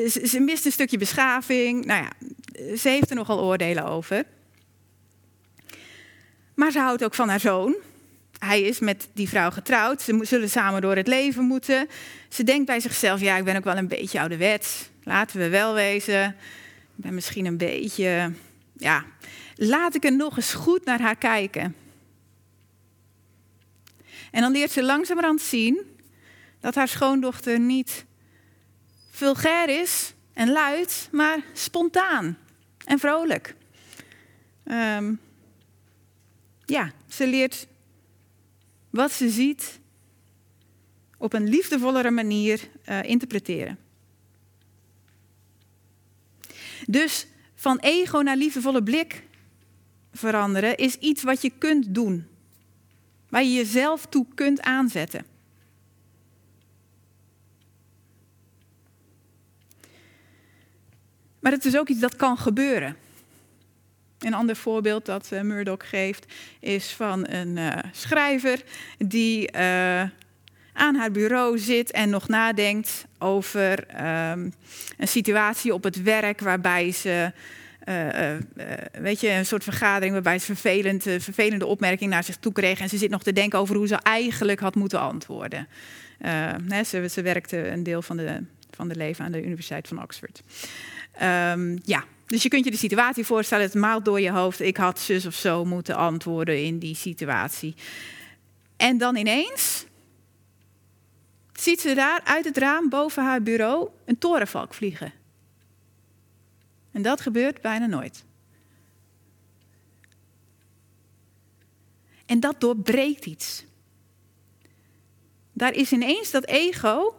ze, 0.08 0.22
ze, 0.28 0.40
mist 0.40 0.66
een 0.66 0.72
stukje 0.72 0.98
beschaving. 0.98 1.86
Nou 1.86 2.04
ja, 2.04 2.12
ze 2.78 2.90
heeft 2.90 3.10
er 3.10 3.16
nogal 3.16 3.40
oordelen 3.40 3.86
over. 3.86 4.26
Maar 6.56 6.72
ze 6.72 6.80
houdt 6.80 7.04
ook 7.04 7.16
van 7.16 7.30
haar 7.30 7.40
zoon. 7.40 7.76
Hij 8.40 8.62
is 8.62 8.80
met 8.80 9.08
die 9.14 9.30
vrouw 9.30 9.52
getrouwd. 9.52 10.02
Ze 10.02 10.20
zullen 10.22 10.50
samen 10.50 10.82
door 10.82 10.96
het 10.96 11.08
leven 11.08 11.44
moeten. 11.44 11.88
Ze 12.30 12.44
denkt 12.44 12.66
bij 12.66 12.80
zichzelf: 12.80 13.20
ja, 13.20 13.38
ik 13.38 13.44
ben 13.44 13.56
ook 13.56 13.64
wel 13.64 13.78
een 13.78 13.88
beetje 13.88 14.20
ouderwets. 14.20 14.90
Laten 15.04 15.40
we 15.40 15.50
wel 15.50 15.74
wezen. 15.74 16.26
Ik 16.98 17.04
ben 17.04 17.14
misschien 17.14 17.46
een 17.46 17.58
beetje. 17.58 18.32
Ja, 18.74 19.06
laat 19.56 19.96
ik 19.96 20.04
er 20.04 20.16
nog 20.16 20.36
eens 20.36 20.54
goed 20.54 20.86
naar 20.86 21.02
haar 21.02 21.16
kijken. 21.16 21.76
En 24.32 24.42
dan 24.42 24.52
leert 24.52 24.72
ze 24.72 24.84
langzamerhand 24.84 25.42
zien 25.42 26.00
dat 26.60 26.76
haar 26.76 26.88
schoondochter 26.88 27.60
niet 27.60 28.06
vulgair 29.12 29.82
is 29.82 30.14
en 30.34 30.52
luid, 30.52 31.10
maar 31.12 31.40
spontaan 31.54 32.38
en 32.86 33.00
vrolijk. 33.00 33.56
Um, 34.66 35.20
ja, 36.66 36.92
ze 37.08 37.28
leert 37.28 37.68
wat 38.98 39.12
ze 39.12 39.30
ziet 39.30 39.80
op 41.18 41.34
een 41.34 41.50
liefdevollere 41.50 42.12
manier 42.12 42.70
uh, 42.90 43.04
interpreteren. 43.04 43.78
Dus 46.86 47.28
van 47.56 47.80
ego 47.80 48.20
naar 48.20 48.38
liefdevolle 48.38 48.84
blik 48.84 49.24
veranderen 50.12 50.78
is 50.78 50.96
iets 50.96 51.24
wat 51.24 51.42
je 51.42 51.50
kunt 51.58 51.96
doen. 51.96 52.28
Waar 53.30 53.44
je 53.44 53.54
jezelf 53.54 54.06
toe 54.06 54.26
kunt 54.36 54.62
aanzetten. 54.62 55.26
Maar 61.40 61.52
het 61.52 61.66
is 61.66 61.78
ook 61.78 61.90
iets 61.90 62.00
dat 62.00 62.16
kan 62.16 62.38
gebeuren. 62.38 62.98
Een 64.20 64.34
ander 64.34 64.56
voorbeeld 64.56 65.06
dat 65.06 65.30
uh, 65.34 65.42
Murdoch 65.42 65.90
geeft 65.90 66.26
is 66.60 66.94
van 66.94 67.28
een 67.30 67.58
uh, 67.58 67.74
schrijver 67.92 68.64
die 68.98 69.52
uh, 69.56 69.62
aan 70.74 70.96
haar 70.96 71.12
bureau 71.12 71.60
zit 71.60 71.92
en 71.92 72.10
nog 72.10 72.28
nadenkt 72.28 73.06
over 73.18 73.80
um, 74.32 74.54
een 74.98 75.08
situatie 75.08 75.74
op 75.74 75.84
het 75.84 76.02
werk 76.02 76.40
waarbij 76.40 76.92
ze. 76.92 77.32
weet 78.92 79.22
je, 79.22 79.30
een 79.30 79.46
soort 79.46 79.64
vergadering 79.64 80.14
waarbij 80.14 80.40
ze 80.40 80.46
vervelend, 80.46 81.04
vervelende 81.04 81.66
opmerking 81.66 82.10
naar 82.10 82.24
zich 82.24 82.38
toe 82.38 82.52
kreeg. 82.52 82.80
En 82.80 82.90
ze 82.90 82.98
zit 82.98 83.10
nog 83.10 83.24
te 83.24 83.34
denken 83.34 83.60
over 83.60 83.76
hoe 83.76 83.88
ze 83.88 83.96
eigenlijk 83.96 84.60
had 84.60 84.76
moeten 84.76 85.00
antwoorden. 85.00 85.68
Ze, 86.86 87.08
ze 87.10 87.22
werkte 87.22 87.70
een 87.70 87.84
deel 87.84 88.02
van 88.02 88.18
de, 88.18 88.44
van 88.76 88.88
de 88.88 88.96
leven 88.96 89.26
aan 89.26 89.32
de 89.32 89.44
Universiteit 89.44 89.88
van 89.88 90.02
Oxford. 90.02 90.42
Um, 91.22 91.80
ja, 91.84 92.04
dus 92.28 92.44
je 92.44 92.50
kunt 92.50 92.66
je 92.66 92.72
de 92.72 92.78
situatie 92.78 93.26
voorstellen, 93.26 93.66
het 93.66 93.74
maalt 93.74 94.06
door 94.06 94.20
je 94.20 94.32
hoofd. 94.32 94.60
Ik 94.60 94.78
had 94.78 95.00
zus 95.00 95.26
of 95.26 95.34
zo 95.34 95.66
moeten 95.66 95.96
antwoorden 95.96 96.64
in 96.64 96.80
die 96.80 96.96
situatie. 96.96 97.76
En 98.78 98.98
dan 98.98 99.16
ineens 99.16 99.86
ziet 101.54 101.82
ze 101.82 101.94
daar 101.94 102.22
uit 102.24 102.46
het 102.46 102.58
raam 102.58 102.90
boven 102.90 103.24
haar 103.24 103.44
bureau 103.44 103.90
een 104.06 104.18
torenvalk 104.18 104.74
vliegen. 104.74 105.14
En 106.92 107.02
dat 107.02 107.22
gebeurt 107.22 107.62
bijna 107.62 107.86
nooit. 107.86 108.26
En 112.26 112.40
dat 112.40 112.62
doorbreekt 112.62 113.26
iets. 113.26 113.66
Daar 115.54 115.74
is 115.74 115.92
ineens 115.92 116.32
dat 116.32 116.46
ego 116.46 117.16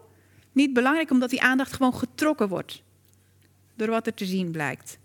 niet 0.52 0.72
belangrijk 0.72 1.10
omdat 1.10 1.30
die 1.30 1.42
aandacht 1.42 1.72
gewoon 1.72 1.94
getrokken 1.94 2.48
wordt 2.48 2.82
door 3.78 3.88
wat 3.88 4.06
er 4.06 4.14
te 4.14 4.26
zien 4.26 4.50
blijkt. 4.50 4.98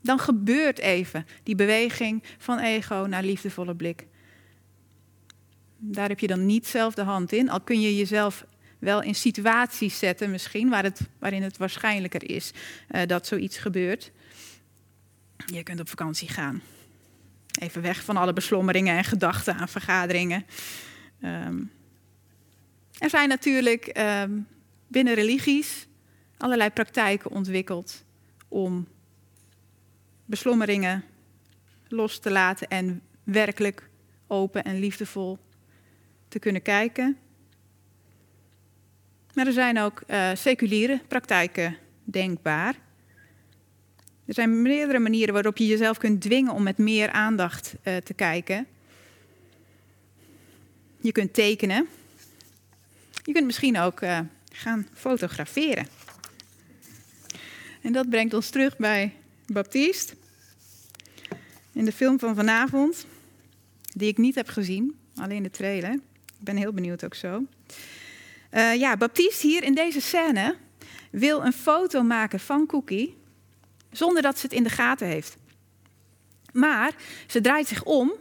Dan 0.00 0.18
gebeurt 0.18 0.78
even 0.78 1.26
die 1.42 1.54
beweging 1.54 2.22
van 2.38 2.58
ego 2.58 3.06
naar 3.08 3.22
liefdevolle 3.22 3.74
blik. 3.74 4.06
Daar 5.76 6.08
heb 6.08 6.20
je 6.20 6.26
dan 6.26 6.46
niet 6.46 6.66
zelf 6.66 6.94
de 6.94 7.02
hand 7.02 7.32
in, 7.32 7.50
al 7.50 7.60
kun 7.60 7.80
je 7.80 7.96
jezelf 7.96 8.44
wel 8.78 9.02
in 9.02 9.14
situaties 9.14 9.98
zetten, 9.98 10.30
misschien, 10.30 10.68
waar 10.68 10.82
het, 10.82 11.00
waarin 11.18 11.42
het 11.42 11.56
waarschijnlijker 11.56 12.30
is 12.30 12.52
uh, 12.90 13.02
dat 13.06 13.26
zoiets 13.26 13.58
gebeurt. 13.58 14.10
Je 15.46 15.62
kunt 15.62 15.80
op 15.80 15.88
vakantie 15.88 16.28
gaan. 16.28 16.62
Even 17.60 17.82
weg 17.82 18.04
van 18.04 18.16
alle 18.16 18.32
beslommeringen 18.32 18.96
en 18.96 19.04
gedachten 19.04 19.54
aan 19.54 19.68
vergaderingen. 19.68 20.46
Um, 21.24 21.70
er 22.98 23.10
zijn 23.10 23.28
natuurlijk 23.28 23.98
um, 23.98 24.46
binnen 24.86 25.14
religies 25.14 25.87
allerlei 26.38 26.70
praktijken 26.70 27.30
ontwikkeld 27.30 28.04
om 28.48 28.88
beslommeringen 30.24 31.04
los 31.88 32.18
te 32.18 32.30
laten 32.30 32.68
en 32.68 33.02
werkelijk 33.24 33.88
open 34.26 34.64
en 34.64 34.78
liefdevol 34.78 35.38
te 36.28 36.38
kunnen 36.38 36.62
kijken. 36.62 37.16
Maar 39.34 39.46
er 39.46 39.52
zijn 39.52 39.78
ook 39.78 40.02
uh, 40.06 40.30
seculiere 40.34 41.00
praktijken 41.08 41.76
denkbaar. 42.04 42.74
Er 44.24 44.34
zijn 44.34 44.62
meerdere 44.62 44.98
manieren 44.98 45.34
waarop 45.34 45.56
je 45.56 45.66
jezelf 45.66 45.98
kunt 45.98 46.20
dwingen 46.20 46.52
om 46.52 46.62
met 46.62 46.78
meer 46.78 47.10
aandacht 47.10 47.74
uh, 47.84 47.96
te 47.96 48.14
kijken. 48.14 48.66
Je 51.00 51.12
kunt 51.12 51.34
tekenen. 51.34 51.88
Je 53.24 53.32
kunt 53.32 53.46
misschien 53.46 53.78
ook 53.78 54.00
uh, 54.00 54.20
gaan 54.52 54.86
fotograferen. 54.94 55.86
En 57.80 57.92
dat 57.92 58.10
brengt 58.10 58.34
ons 58.34 58.50
terug 58.50 58.76
bij 58.76 59.14
Baptiste. 59.46 60.14
In 61.72 61.84
de 61.84 61.92
film 61.92 62.18
van 62.18 62.34
vanavond, 62.34 63.06
die 63.92 64.08
ik 64.08 64.18
niet 64.18 64.34
heb 64.34 64.48
gezien, 64.48 64.98
alleen 65.14 65.42
de 65.42 65.50
trailer. 65.50 65.92
Ik 66.38 66.44
ben 66.44 66.56
heel 66.56 66.72
benieuwd 66.72 67.04
ook 67.04 67.14
zo. 67.14 67.44
Uh, 68.50 68.74
ja, 68.74 68.96
Baptiste 68.96 69.46
hier 69.46 69.62
in 69.62 69.74
deze 69.74 70.00
scène 70.00 70.56
wil 71.10 71.44
een 71.44 71.52
foto 71.52 72.02
maken 72.02 72.40
van 72.40 72.66
Cookie 72.66 73.16
zonder 73.90 74.22
dat 74.22 74.38
ze 74.38 74.46
het 74.46 74.54
in 74.54 74.62
de 74.62 74.70
gaten 74.70 75.06
heeft. 75.06 75.36
Maar 76.52 76.92
ze 77.26 77.40
draait 77.40 77.68
zich 77.68 77.84
om, 77.84 78.12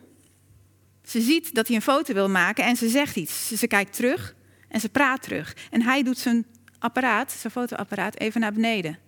ze 1.03 1.21
ziet 1.21 1.55
dat 1.55 1.67
hij 1.67 1.75
een 1.75 1.81
foto 1.81 2.13
wil 2.13 2.29
maken 2.29 2.63
en 2.63 2.75
ze 2.75 2.89
zegt 2.89 3.15
iets. 3.15 3.47
Ze, 3.47 3.57
ze 3.57 3.67
kijkt 3.67 3.95
terug 3.95 4.35
en 4.67 4.79
ze 4.79 4.89
praat 4.89 5.21
terug. 5.21 5.55
En 5.71 5.81
hij 5.81 6.03
doet 6.03 6.17
zijn 6.17 6.45
apparaat, 6.79 7.31
zijn 7.31 7.53
fotoapparaat, 7.53 8.19
even 8.19 8.41
naar 8.41 8.53
beneden. 8.53 8.99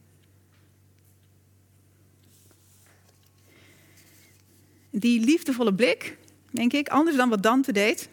Die 4.90 5.20
liefdevolle 5.20 5.74
blik, 5.74 6.18
denk 6.52 6.74
ik, 6.74 6.88
anders 6.88 7.16
dan 7.18 7.30
wat 7.30 7.44
Dante 7.44 7.72
deed, 7.72 8.10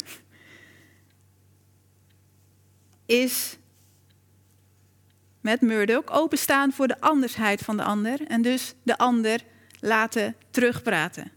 is 3.06 3.56
met 5.40 5.60
Murdoch 5.60 6.10
openstaan 6.10 6.72
voor 6.72 6.88
de 6.88 7.00
andersheid 7.00 7.60
van 7.60 7.76
de 7.76 7.82
ander 7.82 8.26
en 8.26 8.42
dus 8.42 8.74
de 8.82 8.98
ander 8.98 9.40
laten 9.80 10.36
terugpraten. 10.50 11.30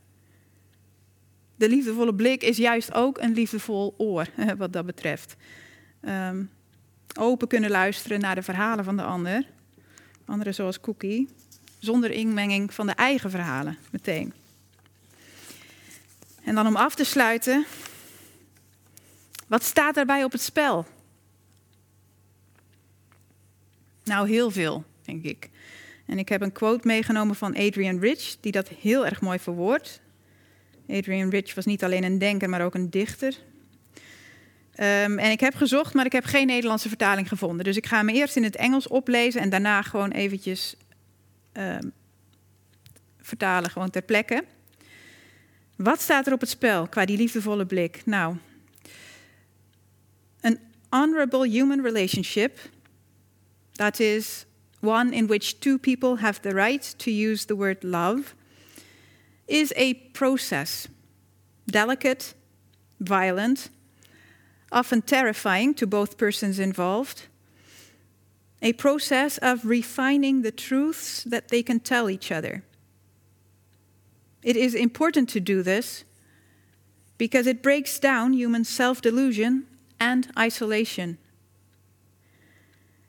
De 1.56 1.69
liefdevolle 1.69 2.15
blik 2.15 2.43
is 2.43 2.58
juist 2.58 2.93
ook 2.93 3.17
een 3.17 3.34
liefdevol 3.34 3.95
oor, 3.97 4.28
wat 4.58 4.73
dat 4.73 4.86
betreft. 4.86 5.36
Um, 6.02 6.49
open 7.17 7.47
kunnen 7.47 7.69
luisteren 7.69 8.19
naar 8.19 8.36
de 8.36 8.43
verhalen 8.43 8.84
van 8.84 8.97
de 8.97 9.04
ander, 9.04 9.45
anderen 10.25 10.54
zoals 10.54 10.80
Cookie, 10.80 11.30
zonder 11.80 12.12
inmenging 12.12 12.73
van 12.73 12.88
de 12.88 12.93
eigen 12.93 13.30
verhalen 13.30 13.78
meteen. 13.91 14.34
En 16.50 16.56
dan 16.56 16.68
om 16.68 16.76
af 16.76 16.96
te 16.96 17.04
sluiten, 17.04 17.66
wat 19.48 19.64
staat 19.64 19.96
daarbij 19.96 20.24
op 20.24 20.32
het 20.32 20.42
spel? 20.42 20.86
Nou, 24.04 24.30
heel 24.30 24.52
veel, 24.52 24.84
denk 25.02 25.24
ik. 25.24 25.50
En 26.06 26.20
ik 26.20 26.30
heb 26.30 26.42
een 26.42 26.52
quote 26.52 26.88
meegenomen 26.88 27.36
van 27.36 27.56
Adrian 27.56 28.00
Rich, 28.00 28.38
die 28.40 28.52
dat 28.52 28.68
heel 28.68 29.06
erg 29.06 29.22
mooi 29.22 29.40
verwoordt. 29.40 30.02
Adrian 30.88 31.30
Rich 31.30 31.56
was 31.56 31.66
niet 31.66 31.84
alleen 31.84 32.04
een 32.04 32.18
denker, 32.18 32.50
maar 32.50 32.66
ook 32.66 32.76
een 32.76 32.90
dichter. 32.90 33.34
Um, 33.34 35.20
en 35.20 35.32
ik 35.32 35.40
heb 35.40 35.56
gezocht, 35.56 35.94
maar 35.94 36.06
ik 36.06 36.12
heb 36.12 36.26
geen 36.26 36.48
Nederlandse 36.48 36.88
vertaling 36.88 37.28
gevonden. 37.28 37.66
Dus 37.66 37.78
ik 37.78 37.86
ga 37.86 37.98
hem 37.98 38.10
eerst 38.10 38.36
in 38.36 38.44
het 38.44 38.56
Engels 38.56 38.88
oplezen 38.88 39.42
en 39.42 39.50
daarna 39.50 39.82
gewoon 39.82 40.12
eventjes 40.12 40.76
um, 41.54 41.92
vertalen, 43.22 43.70
gewoon 43.70 43.90
ter 43.90 44.02
plekke. 44.02 44.44
Wat 45.80 46.02
staat 46.02 46.28
er 46.28 46.34
op 46.34 46.39
het 46.39 46.50
spel 46.50 46.88
qua 46.88 47.06
die 47.06 47.18
liefdevolle 47.18 47.65
blik? 47.65 48.02
Nou, 48.06 48.36
an 50.42 50.60
honorable 50.89 51.48
human 51.48 51.82
relationship, 51.82 52.60
that 53.72 54.00
is 54.00 54.46
one 54.82 55.15
in 55.15 55.28
which 55.28 55.60
two 55.60 55.78
people 55.78 56.18
have 56.18 56.42
the 56.42 56.54
right 56.54 56.94
to 56.98 57.12
use 57.12 57.46
the 57.46 57.56
word 57.56 57.84
love, 57.84 58.36
is 59.46 59.72
a 59.76 59.94
process, 59.94 60.88
delicate, 61.65 62.34
violent, 62.98 63.70
often 64.72 65.02
terrifying 65.02 65.74
to 65.76 65.88
both 65.88 66.18
persons 66.18 66.60
involved. 66.60 67.28
A 68.62 68.74
process 68.74 69.38
of 69.38 69.63
refining 69.63 70.42
the 70.42 70.52
truths 70.52 71.24
that 71.24 71.48
they 71.48 71.63
can 71.63 71.80
tell 71.80 72.10
each 72.10 72.32
other. 72.34 72.63
It 74.43 74.56
is 74.56 74.73
important 74.73 75.30
to 75.30 75.39
do 75.39 75.63
this 75.63 76.04
because 77.17 77.47
it 77.47 77.62
breaks 77.62 77.99
down 77.99 78.34
human 78.34 78.63
self 78.63 79.02
delusion 79.02 79.67
and 79.99 80.32
isolation. 80.38 81.17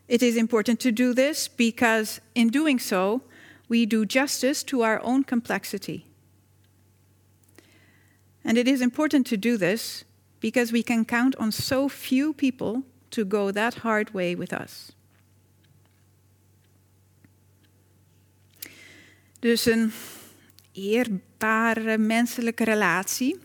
It 0.09 0.23
is 0.23 0.37
important 0.37 0.81
to 0.81 0.91
do 0.91 1.15
this 1.15 1.47
because, 1.47 2.21
in 2.35 2.49
doing 2.49 2.81
so, 2.81 3.23
we 3.69 3.87
do 3.87 4.05
justice 4.05 4.65
to 4.65 4.83
our 4.83 5.01
own 5.05 5.23
complexity. 5.23 6.05
And 8.45 8.59
it 8.59 8.67
is 8.67 8.81
important 8.81 9.27
to 9.29 9.37
do 9.37 9.57
this 9.57 10.05
because 10.41 10.73
we 10.73 10.83
can 10.83 11.05
count 11.05 11.37
on 11.37 11.53
so 11.53 11.89
few 11.89 12.33
people 12.33 12.83
to 13.13 13.25
go 13.25 13.53
that 13.53 13.75
hard 13.75 14.13
way 14.13 14.35
with 14.35 14.53
us. 14.53 14.93
Dus 19.41 19.67
een 19.67 19.93
eerbare 20.73 21.99
menselijke 21.99 22.65
relatie. 22.65 23.39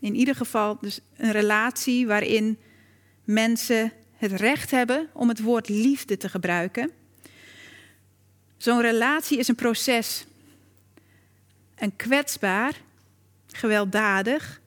In 0.00 0.14
ieder 0.14 0.34
geval 0.34 0.78
dus 0.80 1.00
een 1.16 1.32
relatie 1.32 2.06
waarin 2.06 2.58
mensen 3.24 3.92
het 4.16 4.32
recht 4.32 4.70
hebben 4.70 5.08
om 5.12 5.28
het 5.28 5.40
woord 5.40 5.68
liefde 5.68 6.16
te 6.16 6.28
gebruiken. 6.28 6.90
Zo'n 8.56 8.80
relatie 8.80 9.38
is 9.38 9.48
een 9.48 9.54
proces. 9.54 10.26
Een 11.74 11.96
kwetsbaar, 11.96 12.80
gewelddadig, 13.46 14.60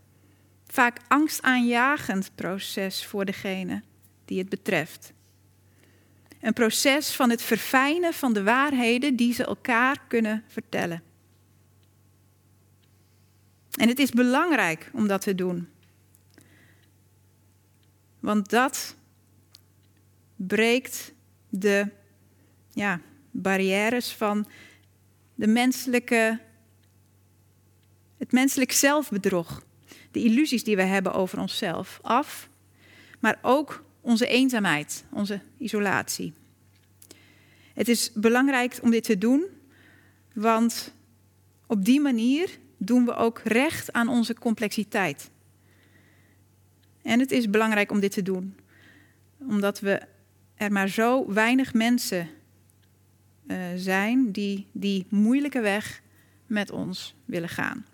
vaak 0.67 0.97
angstaanjagend 1.07 2.31
proces 2.35 3.05
voor 3.05 3.25
degene 3.25 3.81
die 4.25 4.39
het 4.39 4.49
betreft. 4.49 5.13
Een 6.41 6.53
proces 6.53 7.11
van 7.11 7.29
het 7.29 7.41
verfijnen 7.41 8.13
van 8.13 8.33
de 8.33 8.43
waarheden 8.43 9.15
die 9.15 9.33
ze 9.33 9.45
elkaar 9.45 10.01
kunnen 10.07 10.43
vertellen. 10.47 11.03
En 13.75 13.87
het 13.87 13.99
is 13.99 14.11
belangrijk 14.11 14.89
om 14.93 15.07
dat 15.07 15.21
te 15.21 15.35
doen. 15.35 15.67
Want 18.19 18.49
dat 18.49 18.95
breekt 20.35 21.13
de 21.49 21.87
ja, 22.73 23.01
barrières 23.31 24.11
van 24.11 24.47
de 25.35 25.47
menselijke, 25.47 26.39
het 28.17 28.31
menselijk 28.31 28.71
zelfbedrog. 28.71 29.63
De 30.11 30.23
illusies 30.23 30.63
die 30.63 30.75
we 30.75 30.81
hebben 30.81 31.13
over 31.13 31.39
onszelf 31.39 31.99
af. 32.01 32.49
Maar 33.19 33.39
ook 33.41 33.83
onze 34.01 34.27
eenzaamheid, 34.27 35.03
onze 35.11 35.41
isolatie. 35.57 36.33
Het 37.73 37.87
is 37.87 38.11
belangrijk 38.13 38.79
om 38.81 38.91
dit 38.91 39.03
te 39.03 39.17
doen, 39.17 39.45
want 40.33 40.93
op 41.65 41.85
die 41.85 42.01
manier 42.01 42.59
doen 42.79 43.05
we 43.05 43.15
ook 43.15 43.41
recht 43.43 43.93
aan 43.93 44.07
onze 44.07 44.33
complexiteit. 44.33 45.29
En 47.01 47.19
het 47.19 47.31
is 47.31 47.49
belangrijk 47.49 47.91
om 47.91 47.99
dit 47.99 48.11
te 48.11 48.21
doen, 48.21 48.55
omdat 49.37 49.79
we 49.79 50.01
er 50.55 50.71
maar 50.71 50.87
zo 50.87 51.33
weinig 51.33 51.73
mensen 51.73 52.29
uh, 53.47 53.57
zijn 53.75 54.31
die 54.31 54.67
die 54.71 55.05
moeilijke 55.09 55.61
weg 55.61 56.01
met 56.45 56.71
ons 56.71 57.15
willen 57.25 57.49
gaan. 57.49 57.85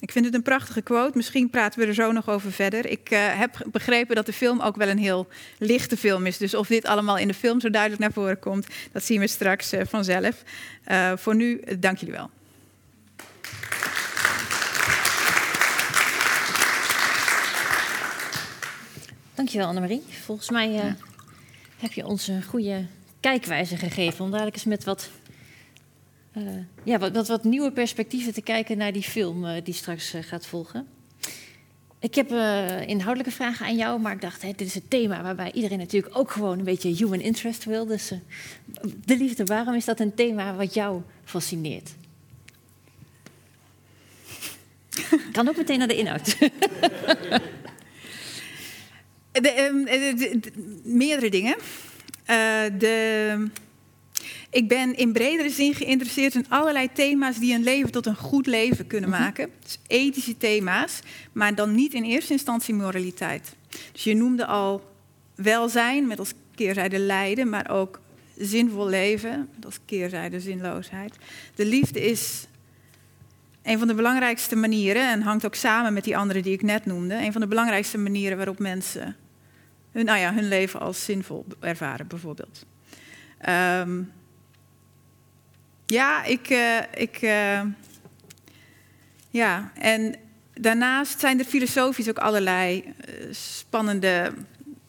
Ik 0.00 0.12
vind 0.12 0.24
het 0.24 0.34
een 0.34 0.42
prachtige 0.42 0.82
quote. 0.82 1.16
Misschien 1.16 1.50
praten 1.50 1.80
we 1.80 1.86
er 1.86 1.94
zo 1.94 2.12
nog 2.12 2.28
over 2.28 2.52
verder. 2.52 2.86
Ik 2.86 3.10
uh, 3.10 3.38
heb 3.38 3.66
begrepen 3.66 4.16
dat 4.16 4.26
de 4.26 4.32
film 4.32 4.60
ook 4.60 4.76
wel 4.76 4.88
een 4.88 4.98
heel 4.98 5.28
lichte 5.58 5.96
film 5.96 6.26
is. 6.26 6.38
Dus 6.38 6.54
of 6.54 6.66
dit 6.66 6.84
allemaal 6.84 7.18
in 7.18 7.28
de 7.28 7.34
film 7.34 7.60
zo 7.60 7.70
duidelijk 7.70 8.02
naar 8.02 8.12
voren 8.12 8.38
komt, 8.38 8.66
dat 8.92 9.04
zien 9.04 9.20
we 9.20 9.26
straks 9.26 9.72
uh, 9.72 9.80
vanzelf. 9.84 10.42
Uh, 10.90 11.12
voor 11.16 11.34
nu, 11.34 11.60
dank 11.78 11.98
jullie 11.98 12.14
wel. 12.14 12.30
Dankjewel 19.34 19.66
Annemarie. 19.66 20.02
Volgens 20.24 20.50
mij 20.50 20.96
heb 21.78 21.92
je 21.92 22.06
ons 22.06 22.28
een 22.28 22.42
goede 22.42 22.86
kijkwijze 23.20 23.76
gegeven 23.76 24.24
om 24.24 24.30
dadelijk 24.30 24.56
eens 24.56 24.64
met 24.64 24.84
wat 24.84 25.10
uh, 26.36 26.42
ja, 26.84 26.98
wat, 26.98 27.28
wat, 27.28 27.44
nieuwe 27.44 27.72
perspectieven 27.72 28.32
te 28.32 28.42
kijken 28.42 28.78
naar 28.78 28.92
die 28.92 29.02
film 29.02 29.44
uh, 29.44 29.52
die 29.64 29.74
straks 29.74 30.14
uh, 30.14 30.22
gaat 30.22 30.46
volgen. 30.46 30.86
Ik 31.98 32.14
heb 32.14 32.30
inhoudelijke 32.86 33.32
vragen 33.32 33.66
aan 33.66 33.76
jou, 33.76 34.00
maar 34.00 34.12
ik 34.12 34.20
dacht, 34.20 34.42
hè, 34.42 34.48
dit 34.48 34.66
is 34.66 34.74
het 34.74 34.90
thema 34.90 35.22
waarbij 35.22 35.52
iedereen 35.52 35.78
natuurlijk 35.78 36.18
ook 36.18 36.30
gewoon 36.30 36.58
een 36.58 36.64
beetje 36.64 36.94
human 36.94 37.20
interest 37.20 37.64
wil. 37.64 37.86
Dus 37.86 38.12
de 39.04 39.16
liefde, 39.16 39.44
waarom 39.44 39.74
is 39.74 39.84
dat 39.84 40.00
een 40.00 40.14
thema 40.14 40.54
wat 40.54 40.74
jou 40.74 41.02
fascineert? 41.24 41.90
kan 45.32 45.48
ook 45.48 45.56
meteen 45.56 45.78
naar 45.78 45.88
de 45.88 45.96
inhoud. 45.96 46.38
de, 49.32 49.62
um, 49.62 49.84
de, 49.84 50.38
de, 50.40 50.52
meerdere 50.84 51.30
dingen. 51.30 51.56
de 52.78 53.50
ik 54.50 54.68
ben 54.68 54.96
in 54.96 55.12
bredere 55.12 55.50
zin 55.50 55.74
geïnteresseerd 55.74 56.34
in 56.34 56.46
allerlei 56.48 56.88
thema's 56.92 57.38
die 57.38 57.54
een 57.54 57.62
leven 57.62 57.90
tot 57.90 58.06
een 58.06 58.16
goed 58.16 58.46
leven 58.46 58.86
kunnen 58.86 59.10
mhm. 59.10 59.20
maken. 59.20 59.50
Dus 59.62 59.78
ethische 59.86 60.36
thema's, 60.36 61.00
maar 61.32 61.54
dan 61.54 61.74
niet 61.74 61.94
in 61.94 62.04
eerste 62.04 62.32
instantie 62.32 62.74
moraliteit. 62.74 63.54
Dus 63.92 64.04
je 64.04 64.14
noemde 64.14 64.46
al 64.46 64.84
welzijn 65.34 66.06
met 66.06 66.18
als 66.18 66.32
keerzijde 66.54 66.98
lijden, 66.98 67.48
maar 67.48 67.70
ook 67.70 68.00
zinvol 68.36 68.88
leven 68.88 69.48
met 69.54 69.64
als 69.64 69.78
keerzijde 69.84 70.40
zinloosheid. 70.40 71.16
De 71.54 71.64
liefde 71.64 72.00
is 72.00 72.46
een 73.62 73.78
van 73.78 73.88
de 73.88 73.94
belangrijkste 73.94 74.56
manieren, 74.56 75.10
en 75.10 75.22
hangt 75.22 75.46
ook 75.46 75.54
samen 75.54 75.92
met 75.92 76.04
die 76.04 76.16
andere 76.16 76.42
die 76.42 76.52
ik 76.52 76.62
net 76.62 76.86
noemde, 76.86 77.14
een 77.14 77.32
van 77.32 77.40
de 77.40 77.46
belangrijkste 77.46 77.98
manieren 77.98 78.36
waarop 78.36 78.58
mensen 78.58 79.16
hun, 79.92 80.04
nou 80.04 80.18
ja, 80.18 80.34
hun 80.34 80.48
leven 80.48 80.80
als 80.80 81.04
zinvol 81.04 81.44
ervaren, 81.60 82.06
bijvoorbeeld. 82.06 82.64
Um, 83.48 84.12
ja, 85.90 86.24
ik. 86.24 86.50
Uh, 86.50 86.78
ik 86.94 87.22
uh, 87.22 87.60
ja, 89.30 89.72
en 89.74 90.14
daarnaast 90.54 91.20
zijn 91.20 91.38
er 91.38 91.44
filosofisch 91.44 92.08
ook 92.08 92.18
allerlei 92.18 92.84
uh, 92.84 93.32
spannende 93.32 94.32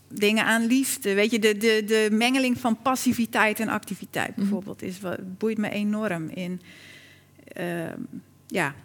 dingen 0.08 0.46
aan 0.46 0.66
liefde. 0.66 1.14
Weet 1.14 1.32
je, 1.32 1.40
de, 1.40 1.58
de, 1.58 1.84
de 1.86 2.08
mengeling 2.12 2.60
van 2.60 2.82
passiviteit 2.82 3.60
en 3.60 3.70
activiteit 3.70 4.30
mhm. 4.30 4.40
bijvoorbeeld 4.40 4.82
is, 4.82 5.00
wat, 5.00 5.38
boeit 5.38 5.58
me 5.58 5.70
enorm 5.70 6.30
in. 6.30 6.62
Ehm, 7.44 8.00
ja. 8.48 8.76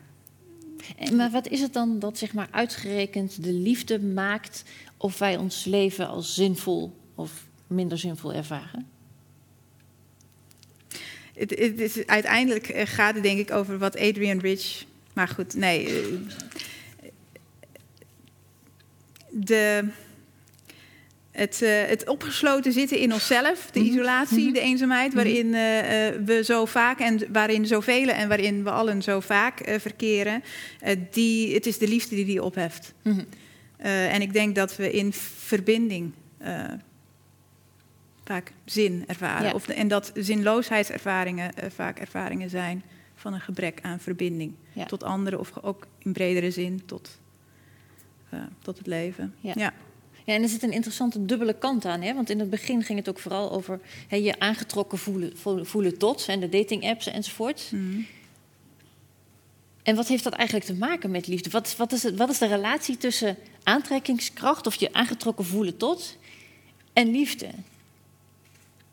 En, 0.96 1.16
maar 1.16 1.30
wat 1.30 1.48
is 1.48 1.60
het 1.60 1.72
dan 1.72 1.98
dat 1.98 2.18
zeg 2.18 2.32
maar 2.32 2.48
uitgerekend 2.50 3.42
de 3.44 3.52
liefde 3.52 4.00
maakt 4.00 4.64
of 4.96 5.18
wij 5.18 5.36
ons 5.36 5.64
leven 5.64 6.08
als 6.08 6.34
zinvol 6.34 6.96
of 7.14 7.46
minder 7.66 7.98
zinvol 7.98 8.32
ervaren? 8.32 8.95
Het, 11.36 11.50
het 11.50 11.80
is, 11.80 12.06
uiteindelijk 12.06 12.68
eh, 12.68 12.86
gaat 12.86 13.14
het 13.14 13.22
denk 13.22 13.38
ik 13.38 13.50
over 13.50 13.78
wat 13.78 13.98
Adrian 13.98 14.38
Rich. 14.38 14.84
Maar 15.12 15.28
goed, 15.28 15.54
nee. 15.54 15.86
Eh, 15.86 16.02
de, 19.30 19.88
het, 21.30 21.60
uh, 21.62 21.84
het 21.86 22.08
opgesloten 22.08 22.72
zitten 22.72 22.98
in 22.98 23.12
onszelf, 23.12 23.68
de 23.72 23.80
mhm. 23.80 23.88
isolatie, 23.88 24.44
mhm. 24.44 24.52
de 24.52 24.60
eenzaamheid, 24.60 25.14
mhm. 25.14 25.16
waarin 25.16 25.50
we 26.24 26.40
zo 26.44 26.64
vaak 26.64 27.00
en 27.00 27.20
waarin 27.32 27.66
zoveel 27.66 28.08
en 28.08 28.28
waarin 28.28 28.64
we 28.64 28.70
allen 28.70 29.02
zo 29.02 29.20
vaak 29.20 29.60
verkeren, 29.78 30.42
die, 31.10 31.54
het 31.54 31.66
is 31.66 31.78
de 31.78 31.88
liefde 31.88 32.14
die 32.14 32.24
die 32.24 32.42
opheft. 32.42 32.94
en 33.78 34.20
ik 34.20 34.32
denk 34.32 34.54
dat 34.54 34.76
we 34.76 34.90
in 34.90 35.12
verbinding 35.12 36.12
vaak 38.26 38.52
zin 38.64 39.04
ervaren. 39.06 39.54
Of 39.54 39.68
en 39.68 39.88
dat 39.88 40.12
zinloosheidservaringen 40.14 41.52
uh, 41.62 41.70
vaak 41.70 41.98
ervaringen 41.98 42.50
zijn 42.50 42.82
van 43.14 43.32
een 43.32 43.40
gebrek 43.40 43.78
aan 43.82 44.00
verbinding 44.00 44.54
tot 44.86 45.02
anderen 45.02 45.38
of 45.38 45.62
ook 45.62 45.86
in 45.98 46.12
bredere 46.12 46.50
zin 46.50 46.82
tot, 46.86 47.18
uh, 48.34 48.40
tot 48.62 48.78
het 48.78 48.86
leven. 48.86 49.34
Ja. 49.40 49.52
ja. 49.56 49.72
en 50.24 50.42
er 50.42 50.48
zit 50.48 50.62
een 50.62 50.72
interessante 50.72 51.24
dubbele 51.24 51.58
kant 51.58 51.84
aan. 51.84 52.00
Hè? 52.00 52.14
Want 52.14 52.30
in 52.30 52.38
het 52.38 52.50
begin 52.50 52.82
ging 52.82 52.98
het 52.98 53.08
ook 53.08 53.18
vooral 53.18 53.52
over 53.52 53.80
hè, 54.08 54.16
je 54.16 54.38
aangetrokken 54.38 54.98
voelen, 54.98 55.32
voelen 55.66 55.98
tot 55.98 56.26
en 56.28 56.40
de 56.40 56.48
dating 56.48 56.84
apps 56.84 57.06
enzovoort. 57.06 57.70
Mm. 57.72 58.06
En 59.82 59.96
wat 59.96 60.08
heeft 60.08 60.24
dat 60.24 60.32
eigenlijk 60.32 60.68
te 60.68 60.74
maken 60.74 61.10
met 61.10 61.26
liefde? 61.26 61.50
Wat, 61.50 61.76
wat, 61.76 61.92
is 61.92 62.02
het, 62.02 62.16
wat 62.16 62.30
is 62.30 62.38
de 62.38 62.46
relatie 62.46 62.96
tussen 62.96 63.36
aantrekkingskracht 63.62 64.66
of 64.66 64.74
je 64.74 64.92
aangetrokken 64.92 65.44
voelen 65.44 65.76
tot 65.76 66.16
en 66.92 67.10
liefde? 67.10 67.48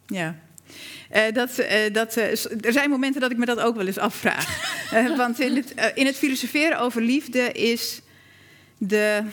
Ja. 0.08 0.36
Uh, 1.16 1.22
dat, 1.34 1.60
uh, 1.60 1.94
dat, 1.94 2.18
uh, 2.18 2.32
er 2.62 2.72
zijn 2.72 2.90
momenten 2.90 3.22
dat 3.22 3.32
ik 3.32 3.38
me 3.38 3.46
dat 3.46 3.60
ook 3.60 3.76
wel 3.76 3.88
eens 3.88 3.98
afvraag. 3.98 4.80
want 5.18 5.40
in 5.40 5.56
het, 5.56 5.74
in 5.96 6.06
het 6.06 6.16
filosoferen 6.16 6.80
over 6.80 7.02
liefde 7.02 7.52
is 7.52 8.02
de, 8.78 9.24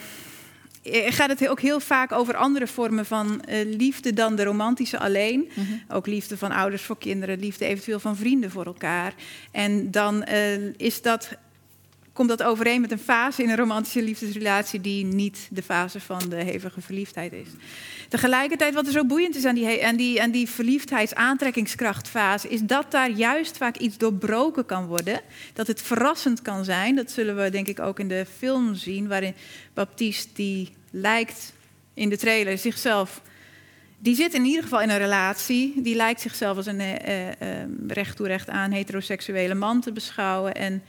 gaat 1.05 1.29
het 1.29 1.47
ook 1.47 1.61
heel 1.61 1.79
vaak 1.79 2.11
over 2.11 2.35
andere 2.35 2.67
vormen 2.67 3.05
van 3.05 3.43
liefde 3.65 4.13
dan 4.13 4.35
de 4.35 4.43
romantische 4.43 4.99
alleen. 4.99 5.51
Mm 5.53 5.65
-hmm. 5.65 5.81
Ook 5.89 6.07
liefde 6.07 6.37
van 6.37 6.51
ouders 6.51 6.81
voor 6.81 6.97
kinderen, 6.97 7.39
liefde 7.39 7.65
eventueel 7.65 7.99
van 7.99 8.15
vrienden 8.15 8.51
voor 8.51 8.65
elkaar. 8.65 9.13
En 9.51 9.91
dan 9.91 10.23
is 10.77 11.01
dat 11.01 11.29
komt 12.13 12.29
dat 12.29 12.43
overeen 12.43 12.81
met 12.81 12.91
een 12.91 12.99
fase 12.99 13.43
in 13.43 13.49
een 13.49 13.57
romantische 13.57 14.01
liefdesrelatie 14.03 14.81
die 14.81 15.05
niet 15.05 15.47
de 15.51 15.61
fase 15.61 15.99
van 15.99 16.29
de 16.29 16.35
hevige 16.35 16.81
verliefdheid 16.81 17.33
is. 17.33 17.47
Tegelijkertijd, 18.09 18.73
wat 18.73 18.85
er 18.85 18.91
zo 18.91 19.05
boeiend 19.05 19.35
is 19.35 19.45
aan 19.45 19.55
die, 19.55 19.85
aan 19.85 19.95
die, 19.95 20.21
aan 20.21 20.31
die 20.31 20.49
verliefdheids-aantrekkingskrachtfase, 20.49 22.47
is 22.49 22.61
dat 22.61 22.91
daar 22.91 23.09
juist 23.09 23.57
vaak 23.57 23.77
iets 23.77 23.97
doorbroken 23.97 24.65
kan 24.65 24.85
worden. 24.85 25.21
Dat 25.53 25.67
het 25.67 25.81
verrassend 25.81 26.41
kan 26.41 26.65
zijn. 26.65 26.95
Dat 26.95 27.11
zullen 27.11 27.35
we 27.35 27.49
denk 27.49 27.67
ik 27.67 27.79
ook 27.79 27.99
in 27.99 28.07
de 28.07 28.25
film 28.37 28.75
zien, 28.75 29.07
waarin 29.07 29.33
Baptiste, 29.73 30.29
die 30.33 30.69
lijkt 30.91 31.53
in 31.93 32.09
de 32.09 32.17
trailer 32.17 32.57
zichzelf. 32.57 33.21
Die 33.97 34.15
zit 34.15 34.33
in 34.33 34.45
ieder 34.45 34.63
geval 34.63 34.81
in 34.81 34.89
een 34.89 34.97
relatie. 34.97 35.81
Die 35.81 35.95
lijkt 35.95 36.21
zichzelf 36.21 36.57
als 36.57 36.65
een 36.65 36.79
uh, 36.79 37.27
uh, 37.27 37.33
recht 37.87 38.15
toe 38.15 38.27
recht 38.27 38.49
aan 38.49 38.71
heteroseksuele 38.71 39.53
man 39.53 39.81
te 39.81 39.91
beschouwen. 39.91 40.55
En 40.55 40.83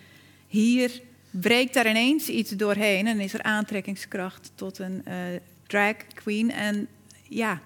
hier 0.46 1.00
breekt 1.32 1.74
daar 1.74 1.88
ineens 1.88 2.28
iets 2.28 2.50
doorheen 2.50 3.06
en 3.06 3.20
is 3.20 3.34
er 3.34 3.42
aantrekkingskracht 3.42 4.52
tot 4.54 4.78
een 4.78 5.02
uh, 5.08 5.14
drag 5.66 5.96
queen. 6.14 6.50
En 6.50 6.88
ja, 7.28 7.60